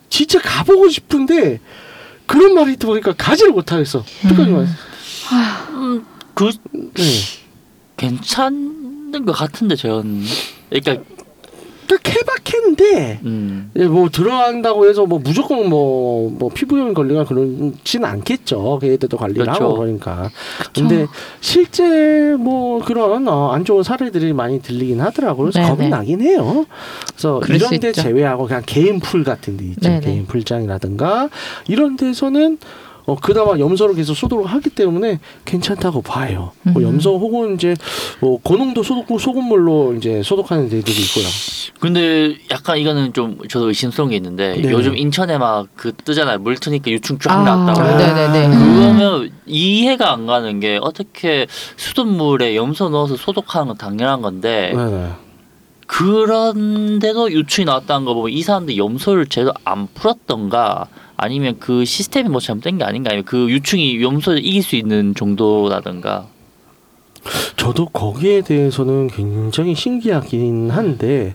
진짜 0.08 0.40
가보고 0.40 0.88
싶은데 0.88 1.60
그런 2.30 2.54
말이 2.54 2.76
들으니까 2.76 3.12
가지를 3.12 3.50
못하겠어. 3.50 4.04
끝까지 4.22 4.50
말. 4.52 4.66
음, 5.72 6.06
그 6.32 6.52
네. 6.72 7.02
괜찮은 7.96 9.24
것 9.26 9.32
같은데 9.32 9.74
전. 9.74 10.22
그러니까 10.70 11.02
그러니까 11.90 11.98
케바케인데 12.02 13.20
음. 13.24 13.70
예, 13.76 13.86
뭐 13.86 14.08
들어간다고 14.08 14.88
해서 14.88 15.06
뭐 15.06 15.18
무조건 15.18 15.68
뭐, 15.68 16.30
뭐 16.30 16.48
피부염 16.48 16.94
걸리거나 16.94 17.24
그러진 17.24 18.04
않겠죠. 18.04 18.78
걔들도 18.80 19.16
관리를 19.16 19.44
그렇죠. 19.44 19.64
하고 19.64 19.78
그러니까. 19.78 20.30
근데 20.72 21.06
실제 21.40 22.36
뭐 22.38 22.80
그런 22.84 23.26
어, 23.26 23.50
안 23.50 23.64
좋은 23.64 23.82
사례들이 23.82 24.32
많이 24.32 24.62
들리긴 24.62 25.00
하더라고요. 25.00 25.50
그래서 25.50 25.60
네네. 25.60 25.76
겁이 25.76 25.88
나긴 25.88 26.20
해요. 26.20 26.66
그래서 27.16 27.40
이런 27.48 27.80
데 27.80 27.88
있죠. 27.88 28.02
제외하고 28.02 28.46
그냥 28.46 28.62
개인 28.64 29.00
풀 29.00 29.24
같은 29.24 29.56
데 29.56 29.64
있죠. 29.64 29.88
네네. 29.88 30.00
개인 30.00 30.26
풀장이라든가 30.26 31.28
이런 31.66 31.96
데서는 31.96 32.58
어, 33.10 33.16
그나마 33.20 33.58
염소를 33.58 33.94
계속 33.96 34.14
소독을 34.14 34.46
하기 34.46 34.70
때문에 34.70 35.18
괜찮다고 35.44 36.02
봐요. 36.02 36.52
뭐 36.62 36.82
음. 36.82 36.82
염소 36.82 37.18
혹은 37.18 37.54
이제 37.54 37.74
뭐 38.20 38.38
고농도 38.42 38.82
소독 38.82 39.18
소금물로 39.20 39.94
이제 39.94 40.22
소독하는 40.22 40.68
데들이 40.68 40.96
있고요. 41.02 41.24
근데 41.80 42.36
약간 42.50 42.78
이거는 42.78 43.12
좀 43.12 43.38
저도 43.48 43.68
의심스러운 43.68 44.10
게 44.10 44.16
있는데 44.16 44.54
네. 44.60 44.70
요즘 44.70 44.96
인천에 44.96 45.38
막 45.38 45.66
그 45.80 45.92
뜨잖아요. 45.94 46.38
물 46.40 46.56
트니까 46.56 46.90
유충 46.90 47.18
쫙 47.18 47.32
아, 47.32 47.42
나왔다고. 47.42 47.96
네네네. 47.96 48.48
그러면 48.48 49.30
이해가 49.46 50.12
안 50.12 50.26
가는 50.26 50.60
게 50.60 50.78
어떻게 50.80 51.46
수돗물에 51.76 52.54
염소 52.54 52.90
넣어서 52.90 53.16
소독하는 53.16 53.68
건 53.68 53.78
당연한 53.78 54.20
건데 54.20 54.72
네네. 54.74 55.10
그런데도 55.86 57.32
유충이 57.32 57.64
나왔다는 57.64 58.04
거 58.04 58.14
보면 58.14 58.30
이 58.30 58.42
사람들 58.42 58.76
염소를 58.76 59.26
제대로 59.26 59.52
안 59.64 59.88
풀었던가 59.94 60.86
아니면 61.22 61.56
그 61.60 61.84
시스템이 61.84 62.28
뭐 62.30 62.40
잘못된 62.40 62.78
게 62.78 62.84
아닌가 62.84 63.10
아니면 63.10 63.24
그 63.26 63.50
유충이 63.50 64.02
염소를 64.02 64.44
이길 64.44 64.62
수 64.62 64.76
있는 64.76 65.14
정도라든가 65.14 66.26
저도 67.56 67.86
거기에 67.86 68.40
대해서는 68.40 69.08
굉장히 69.08 69.74
신기하긴 69.74 70.70
한데 70.70 71.34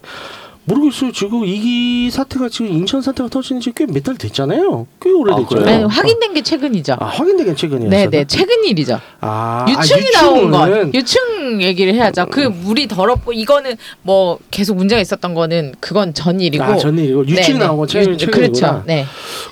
모르겠어요. 0.68 1.12
지금 1.12 1.44
이 1.46 2.10
사태가 2.10 2.50
지금 2.50 2.72
인천 2.72 3.00
사태가 3.00 3.30
터진 3.30 3.60
지 3.60 3.70
꽤 3.72 3.86
몇 3.86 4.02
달 4.04 4.16
됐잖아요. 4.18 4.88
꽤 5.00 5.12
오래됐죠. 5.12 5.48
그래요? 5.48 5.66
네, 5.66 5.84
확인된 5.84 6.34
게 6.34 6.42
최근이죠. 6.42 6.94
아, 7.00 7.06
확인되긴 7.06 7.56
최근이었어요. 7.56 7.90
네 7.92 8.08
네 8.10 8.26
최근 8.26 8.64
일이죠. 8.66 9.00
아, 9.22 9.68
유충이 9.70 10.02
아, 10.18 10.22
나온 10.24 10.50
건 10.50 10.92
유충 10.96 11.22
얘기를 11.62 11.94
해야죠. 11.94 12.28
그 12.32 12.40
물이 12.42 12.88
더럽고 12.88 13.34
이거는 13.34 13.76
뭐 14.02 14.38
계속 14.52 14.76
문제가 14.78 15.02
있었던 15.02 15.34
거는 15.34 15.74
그건 15.80 16.14
전 16.14 16.40
일이고. 16.42 16.64
아, 16.64 16.78
전 16.78 16.98
일이고 16.98 17.26
유충이 17.28 17.54
네네. 17.58 17.60
나온 17.66 17.78
건 17.78 17.88
최근 17.88 18.14
유- 18.14 18.18
최근이구나. 18.18 18.52
그렇죠. 18.72 18.84
네. 18.86 19.06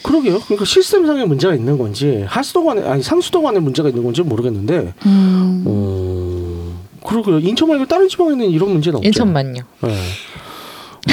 그러게요. 0.04 0.40
그러니까 0.42 0.66
시스템상의 0.66 1.26
문제가 1.28 1.56
있는 1.56 1.78
건지 1.78 2.24
하수도관에 2.28 2.84
아니 2.88 3.02
상수도관에 3.04 3.60
문제가 3.60 3.90
있는 3.90 4.04
건지 4.04 4.22
모르겠는데. 4.22 4.94
음. 5.06 5.64
어, 5.66 6.80
그러게요. 7.06 7.40
인천 7.40 7.68
말고 7.70 7.86
다른 7.86 8.08
지방에는 8.08 8.50
이런 8.50 8.72
문제는 8.72 8.98
없죠. 8.98 9.08
인천만요. 9.08 9.62
네. 9.82 9.98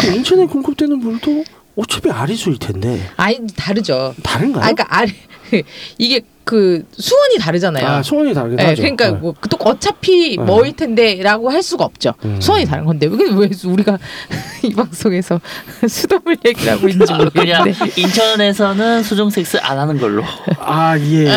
그 0.01 0.07
인천에 0.15 0.47
공급되는 0.47 0.99
물도 0.99 1.45
어차피 1.77 2.11
아리수일 2.11 2.59
텐데 2.59 3.01
아니 3.17 3.39
다르죠. 3.57 4.15
다른가요? 4.23 4.63
아, 4.65 4.73
그러니까 4.73 4.87
아래 4.89 5.11
이게 5.99 6.21
그 6.51 6.85
수원이 6.99 7.39
다르잖아요. 7.39 7.87
아, 7.87 8.03
소원이 8.03 8.35
다르긴 8.35 8.57
네, 8.57 8.65
하죠. 8.65 8.83
그러니까 8.83 9.13
네. 9.13 9.19
뭐또 9.19 9.57
어차피 9.61 10.37
네. 10.37 10.43
뭐일 10.43 10.75
텐데라고 10.75 11.49
할 11.49 11.63
수가 11.63 11.85
없죠. 11.85 12.13
음. 12.25 12.41
수원이 12.41 12.65
다른 12.65 12.85
건데 12.85 13.07
왜, 13.09 13.19
왜 13.31 13.51
우리가 13.65 13.97
이 14.65 14.75
방송에서 14.75 15.41
수돗물 15.89 16.39
얘기를 16.45 16.73
하고 16.73 16.89
있는지 16.89 17.13
그냥 17.13 17.63
모르겠는데. 17.63 17.73
인천에서는 18.01 19.05
수중 19.05 19.31
섹스 19.31 19.59
안 19.59 19.79
하는 19.79 19.97
걸로 19.97 20.25
아 20.59 20.99
예. 20.99 21.29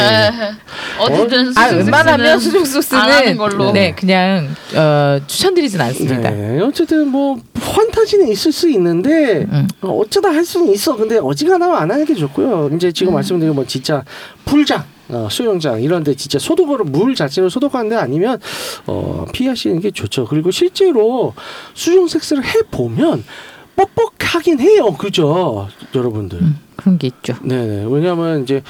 어디든 0.98 1.54
아 1.58 1.68
수중 1.68 1.78
웬만하면 1.78 2.40
섹스는 2.40 2.66
수중 2.66 2.98
안 2.98 3.04
하는 3.04 3.18
소스는 3.20 3.38
걸로. 3.38 3.72
네 3.72 3.94
그냥 3.94 4.50
어, 4.74 5.20
추천드리진 5.28 5.80
않습니다. 5.80 6.32
네, 6.32 6.60
어쨌든 6.62 7.08
뭐 7.10 7.40
환타지는 7.62 8.30
있을 8.30 8.52
수 8.52 8.68
있는데 8.72 9.46
음. 9.52 9.68
어, 9.82 9.90
어쩌다 10.00 10.30
할 10.30 10.44
수는 10.44 10.74
있어. 10.74 10.96
근데 10.96 11.20
어지간하면 11.20 11.78
안 11.78 11.92
하는 11.92 12.04
게 12.04 12.16
좋고요. 12.16 12.72
이제 12.76 12.92
지금 12.92 13.14
말씀드린 13.14 13.54
뭐 13.54 13.64
진짜 13.68 14.04
풀장, 14.46 14.84
어, 15.10 15.28
수영장 15.30 15.82
이런 15.82 16.04
데 16.04 16.14
진짜 16.16 16.40
소독으로 16.40 16.86
물 16.86 17.16
자체를 17.16 17.50
소독하는 17.50 17.90
데 17.90 17.96
아니면 17.96 18.40
어, 18.88 19.26
피하시는 19.34 19.80
게 19.80 19.92
좋죠. 19.92 20.26
그리고 20.26 20.52
실제로 20.52 21.34
수중 21.74 22.08
섹스를 22.08 22.44
해 22.44 22.62
보면 22.72 23.24
뻑뻑하긴 23.76 24.60
해요. 24.60 24.94
그죠, 24.94 25.68
여러분들. 25.96 26.40
음, 26.40 26.60
그런 26.76 26.98
게 27.00 27.08
있죠. 27.08 27.36
네네. 27.42 27.86
왜냐하면 27.90 28.44
이제 28.44 28.62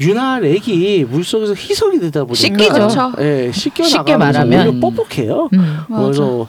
윤활액이 0.00 1.06
물 1.10 1.24
속에서 1.24 1.52
희석이 1.54 1.98
되다 1.98 2.20
보니까 2.24 2.34
씻기죠. 2.34 2.72
그렇죠. 2.72 3.12
예, 3.18 3.50
씻겨 3.52 3.82
쉽게 3.84 4.12
나가면서 4.12 4.44
말하면. 4.44 4.80
뻑뻑해요. 4.80 5.48
음. 5.52 5.78
그래서 5.88 6.48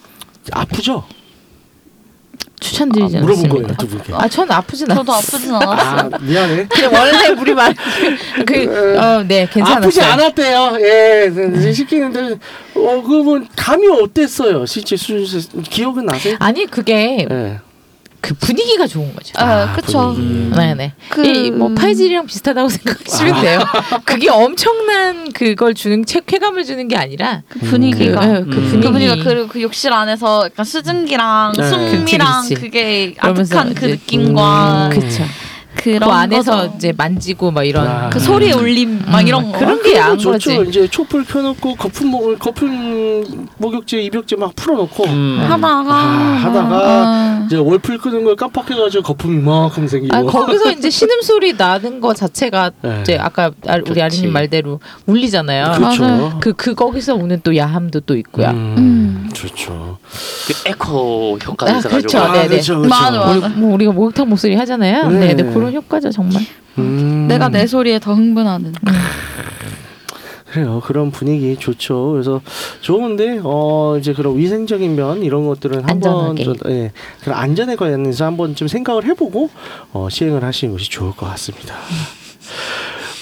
아프죠. 0.51 1.03
추천드리진 2.63 3.17
아, 3.17 3.21
물어본 3.21 3.45
않습니다. 3.45 3.67
거예요, 3.67 3.77
두 3.77 3.87
분께. 3.87 4.13
아, 4.15 4.27
전 4.27 4.49
아프진 4.51 4.87
저도 4.87 5.11
않았어요. 5.13 5.15
아프진 5.15 5.53
않았어요. 5.53 6.09
아 6.13 6.17
미안해. 6.19 6.67
그냥 6.73 6.93
원래 6.93 7.29
물이 7.31 7.53
많 7.53 7.75
그, 8.45 8.97
어, 8.99 9.23
네, 9.27 9.47
괜찮았어요. 9.51 9.77
아프지 9.83 10.01
않았대요. 10.01 10.77
예, 10.79 11.29
네, 11.29 11.71
시키는데 11.73 12.39
어 12.75 13.01
그분 13.01 13.47
감이 13.55 13.87
어땠어요? 13.87 14.65
실제 14.65 14.95
수 14.97 15.13
기억은 15.69 16.05
나세요? 16.05 16.35
아니 16.39 16.65
그게 16.65 17.27
예. 17.29 17.59
그 18.23 18.33
분위기가 18.35 18.87
좋은 18.87 19.13
거죠. 19.13 19.33
아, 19.35 19.73
그쵸. 19.75 20.13
분위기. 20.13 20.55
네네. 20.55 20.93
그- 21.09 21.25
이뭐 21.25 21.73
파이질이랑 21.75 22.25
비슷하다고 22.25 22.69
생각하시면 22.71 23.41
돼요. 23.41 23.59
그게 24.05 24.29
엄청난 24.29 25.29
그걸 25.33 25.73
주는 25.73 26.05
체, 26.05 26.21
쾌감을 26.25 26.63
주는 26.63 26.87
게 26.87 26.95
아니라 26.95 27.41
그 27.49 27.59
분위기가. 27.59 28.21
그, 28.21 28.25
예, 28.27 28.33
그 28.33 28.39
음. 28.39 28.45
분위기. 28.49 28.79
그 28.79 28.91
분위기가 28.93 29.15
그, 29.17 29.47
그 29.49 29.61
욕실 29.61 29.91
안에서 29.91 30.45
약간 30.45 30.63
수증기랑 30.63 31.51
네. 31.57 31.69
숨이랑 31.69 32.41
그치. 32.43 32.53
그게 32.55 33.13
아득한 33.19 33.73
그 33.73 33.85
느낌과 33.87 34.85
음. 34.85 34.89
그쵸. 35.01 35.23
그런 35.75 35.99
그 35.99 36.05
안에서 36.13 36.51
거죠. 36.57 36.73
이제 36.77 36.93
만지고 36.95 37.51
막 37.51 37.63
이런 37.63 37.87
아. 37.87 38.09
그 38.09 38.19
소리의 38.19 38.53
울림 38.53 39.01
막 39.05 39.21
음, 39.21 39.27
이런 39.27 39.51
거 39.51 39.57
그런 39.57 39.81
게 39.81 39.95
야한 39.95 40.17
좋죠. 40.17 40.57
거지. 40.57 40.69
이제 40.69 40.87
촛불 40.87 41.25
켜놓고 41.25 41.75
거품 41.75 42.07
목 42.07 42.39
거품 42.39 43.47
목욕제 43.57 44.01
입욕제 44.03 44.35
막 44.35 44.55
풀어놓고 44.55 45.03
음. 45.05 45.39
하다가 45.47 45.93
아, 45.93 46.39
하다가 46.43 46.75
아, 46.77 47.43
이제 47.45 47.57
월풀 47.57 47.97
끄는 47.97 48.23
걸 48.23 48.35
깜빡해가지고 48.35 49.03
거품이 49.03 49.37
이만큼 49.37 49.87
생기고. 49.87 50.15
아 50.15 50.23
거기서 50.23 50.71
이제 50.71 50.89
신음 50.89 51.21
소리 51.21 51.53
나는 51.53 51.99
거 51.99 52.13
자체가 52.13 52.71
네. 52.81 52.99
이제 53.01 53.17
아까 53.17 53.51
아- 53.67 53.77
우리. 53.89 54.01
아리님 54.01 54.31
말대로 54.31 54.79
울리잖아요. 55.05 55.73
그렇죠. 55.77 56.03
맞아요. 56.03 56.37
그, 56.41 56.53
그 56.53 56.73
거기서 56.75 57.15
오는 57.15 57.39
또 57.43 57.55
야함도 57.55 58.01
또 58.01 58.15
있고요. 58.17 58.47
음, 58.49 58.75
음. 58.77 59.29
좋죠. 59.33 59.97
그 60.47 60.69
에코 60.69 61.37
효과가 61.43 61.73
아, 61.73 61.77
있어가지고 61.77 62.09
그렇죠. 62.09 62.19
아, 62.19 62.31
네네. 62.33 62.47
그렇죠, 62.47 62.79
그렇죠. 62.79 62.89
맞아, 62.89 63.19
맞아. 63.19 63.47
우리, 63.47 63.55
뭐 63.55 63.73
우리가 63.73 63.91
목욕탕 63.91 64.29
목소리 64.29 64.55
하잖아요. 64.55 65.09
네. 65.09 65.33
네, 65.33 65.33
네, 65.33 65.53
그런 65.53 65.73
효과죠 65.73 66.11
정말. 66.11 66.43
음. 66.77 67.27
내가 67.27 67.49
내 67.49 67.67
소리에 67.67 67.99
더 67.99 68.13
흥분하는 68.13 68.73
그래요. 70.53 70.81
그런 70.85 71.09
분위기 71.09 71.57
좋죠. 71.57 72.11
그래서 72.11 72.41
좋은데 72.81 73.39
어 73.43 73.95
이제 73.99 74.13
그런 74.13 74.37
위생적인 74.37 74.95
면 74.95 75.23
이런 75.23 75.47
것들은 75.47 75.89
한번 75.89 76.37
예. 76.67 76.91
그런 77.21 77.37
안전에 77.39 77.75
관련해서 77.75 78.25
한번 78.25 78.53
좀 78.53 78.67
생각을 78.67 79.05
해보고 79.05 79.49
어 79.93 80.09
시행을 80.11 80.43
하시는 80.43 80.71
것이 80.73 80.91
좋을 80.91 81.11
것 81.11 81.25
같습니다. 81.25 81.75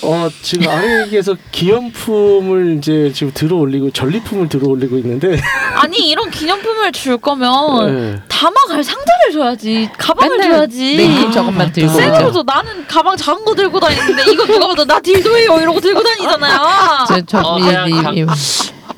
어 0.04 0.30
지금 0.42 0.68
아래에서 0.68 1.36
기념품을 1.52 2.78
이제 2.78 3.12
지금 3.14 3.32
들어 3.34 3.58
올리고 3.58 3.92
전리품을 3.92 4.50
들어 4.50 4.68
올리고 4.68 4.98
있는데. 4.98 5.40
아니 5.76 6.10
이런 6.10 6.30
기념품을 6.32 6.92
줄 6.92 7.18
거면 7.18 8.24
네. 8.42 8.46
담아갈 8.50 8.84
상자를 8.84 9.32
줘야지. 9.34 9.90
가방을 9.98 10.38
맨날 10.38 10.58
줘야지. 10.58 11.32
저것만 11.34 11.72
들고 11.72 11.94
생으로도 11.94 12.44
나는 12.44 12.88
가방 12.88 13.16
작은 13.16 13.46
거 13.46 13.54
들고 13.54 13.80
다니는데 13.80 14.32
이거 14.32 14.46
누가 14.46 14.68
봐도 14.68 14.84
나 14.86 15.00
딜도예요 15.00 15.60
이러고 15.60 15.80
들고 15.80 16.02
다니잖아요. 16.02 17.06
저, 17.08 17.22
저, 17.28 17.40
어, 17.44 17.60
이- 17.60 17.62
그냥 17.62 17.90
이- 17.90 18.02
당- 18.04 18.18
이- 18.18 18.26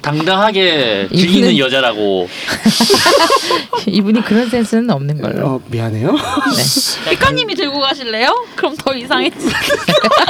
당당하게 0.02 1.08
즐기는 1.14 1.50
이분은- 1.52 1.58
여자라고. 1.60 2.28
이분이 3.88 4.22
그런 4.24 4.50
센스는 4.50 4.90
없는 4.90 5.22
걸로. 5.22 5.46
어 5.48 5.62
미안해요. 5.68 6.12
네. 6.12 7.04
백가님이 7.12 7.56
들고 7.56 7.80
가실래요? 7.80 8.46
그럼 8.56 8.76
더 8.78 8.94
이상해지. 8.96 9.50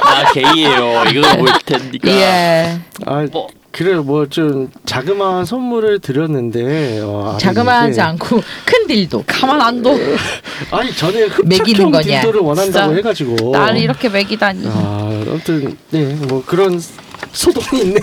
아 0.04 0.32
게이예요. 0.32 1.04
이거 1.12 1.36
뭘 1.38 1.50
텐니까. 1.66 2.10
예. 2.10 2.80
아 3.06 3.26
뭐. 3.32 3.48
그래 3.74 3.96
뭐좀 3.96 4.70
자그마한 4.86 5.46
선물을 5.46 5.98
드렸는데 6.00 7.02
어, 7.04 7.36
자그마하지. 7.42 8.00
않고 8.02 8.40
큰 8.66 8.88
딜도. 8.88 9.24
가만 9.26 9.60
안 9.60 9.82
둬. 9.82 9.90
아니 10.70 10.94
전에 10.96 11.24
흡착형 11.24 11.90
거냐. 11.90 12.22
딜도를 12.22 12.42
원한다고 12.42 12.94
진짜. 12.94 12.96
해가지고 12.96 13.50
나를 13.52 13.80
이렇게 13.82 14.10
먹이다니. 14.10 14.68
아 14.68 15.24
아무튼 15.28 15.76
네 15.90 16.14
뭐 16.28 16.44
그런 16.46 16.80
소동이 17.34 17.82
있네요. 17.84 18.02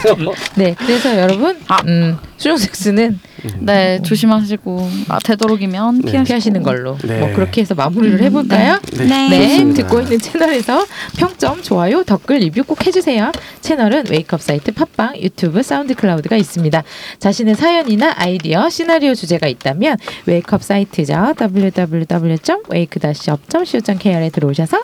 네, 0.56 0.74
그래서 0.76 1.16
여러분, 1.18 1.58
아. 1.68 1.80
음, 1.86 2.18
수용 2.36 2.56
섹스는 2.56 3.20
네 3.60 4.00
조심하시고 4.02 4.90
아, 5.08 5.18
되도록이면 5.20 6.00
네. 6.02 6.10
피하시고. 6.10 6.24
피하시는 6.26 6.62
걸로. 6.62 6.98
네. 7.04 7.20
뭐 7.20 7.32
그렇게 7.32 7.60
해서 7.60 7.74
마무리를 7.74 8.20
해볼까요? 8.22 8.78
네, 8.96 9.28
네, 9.28 9.48
좋습니다. 9.48 9.82
듣고 9.82 10.00
있는 10.00 10.18
채널에서 10.18 10.84
평점, 11.16 11.62
좋아요, 11.62 12.02
댓글, 12.02 12.38
리뷰 12.38 12.64
꼭 12.64 12.84
해주세요. 12.86 13.30
채널은 13.60 14.06
Wake 14.10 14.32
Up 14.32 14.42
사이트 14.42 14.72
팟빵, 14.72 15.18
유튜브, 15.20 15.62
SoundCloud가 15.62 16.36
있습니다. 16.36 16.82
자신의 17.18 17.54
사연이나 17.54 18.14
아이디어, 18.16 18.68
시나리오 18.68 19.14
주제가 19.14 19.46
있다면 19.46 19.96
Wake 20.26 20.50
Up 20.50 20.62
사이트죠. 20.62 21.34
www.wake-up.co.kr에 21.40 24.30
들어오셔서 24.30 24.82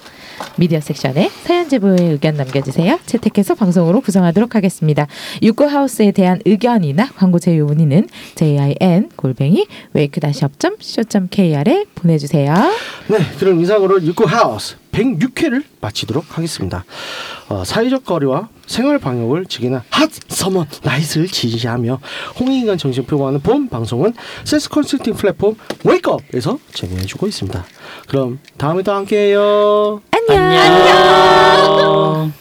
미디어 0.57 0.81
섹션에 0.81 1.31
사연 1.45 1.69
제보의 1.69 2.13
의견 2.13 2.37
남겨주세요. 2.37 2.99
채택해서 3.07 3.55
방송으로 3.55 4.01
구성하도록 4.01 4.55
하겠습니다. 4.55 5.07
육구하우스에 5.43 6.13
대한 6.13 6.41
의견이나 6.45 7.09
광고 7.17 7.39
제휴 7.39 7.65
문의는 7.65 8.09
jin 8.35 9.11
골뱅이 9.17 9.67
wake-up.co.kr에 9.95 11.85
보내주세요. 11.95 12.55
네, 13.09 13.19
그럼 13.39 13.61
이상으로 13.61 14.03
육구 14.03 14.25
하우스 14.25 14.77
106회를 14.93 15.63
마치도록 15.81 16.39
하겠습니다. 16.39 16.85
어, 17.49 17.65
사회적 17.65 18.05
거리와 18.05 18.49
생활 18.67 18.99
방역을 18.99 19.47
지키는 19.47 19.81
hot 19.91 20.11
summer 20.29 20.67
nights를 20.83 21.29
지지하며 21.29 22.01
홍익인간 22.41 22.79
정신 22.79 23.05
표방하는 23.05 23.41
본 23.41 23.69
방송은 23.69 24.15
섹스 24.45 24.71
컨설팅 24.71 25.15
플랫폼 25.15 25.55
Wake 25.85 26.14
Up에서 26.14 26.59
진행해주고 26.73 27.27
있습니다. 27.27 27.65
그럼 28.09 28.39
다음에 28.59 28.83
또 28.83 28.93
함께해요. 28.93 30.01
안녕. 30.11 30.43
안녕. 30.59 32.33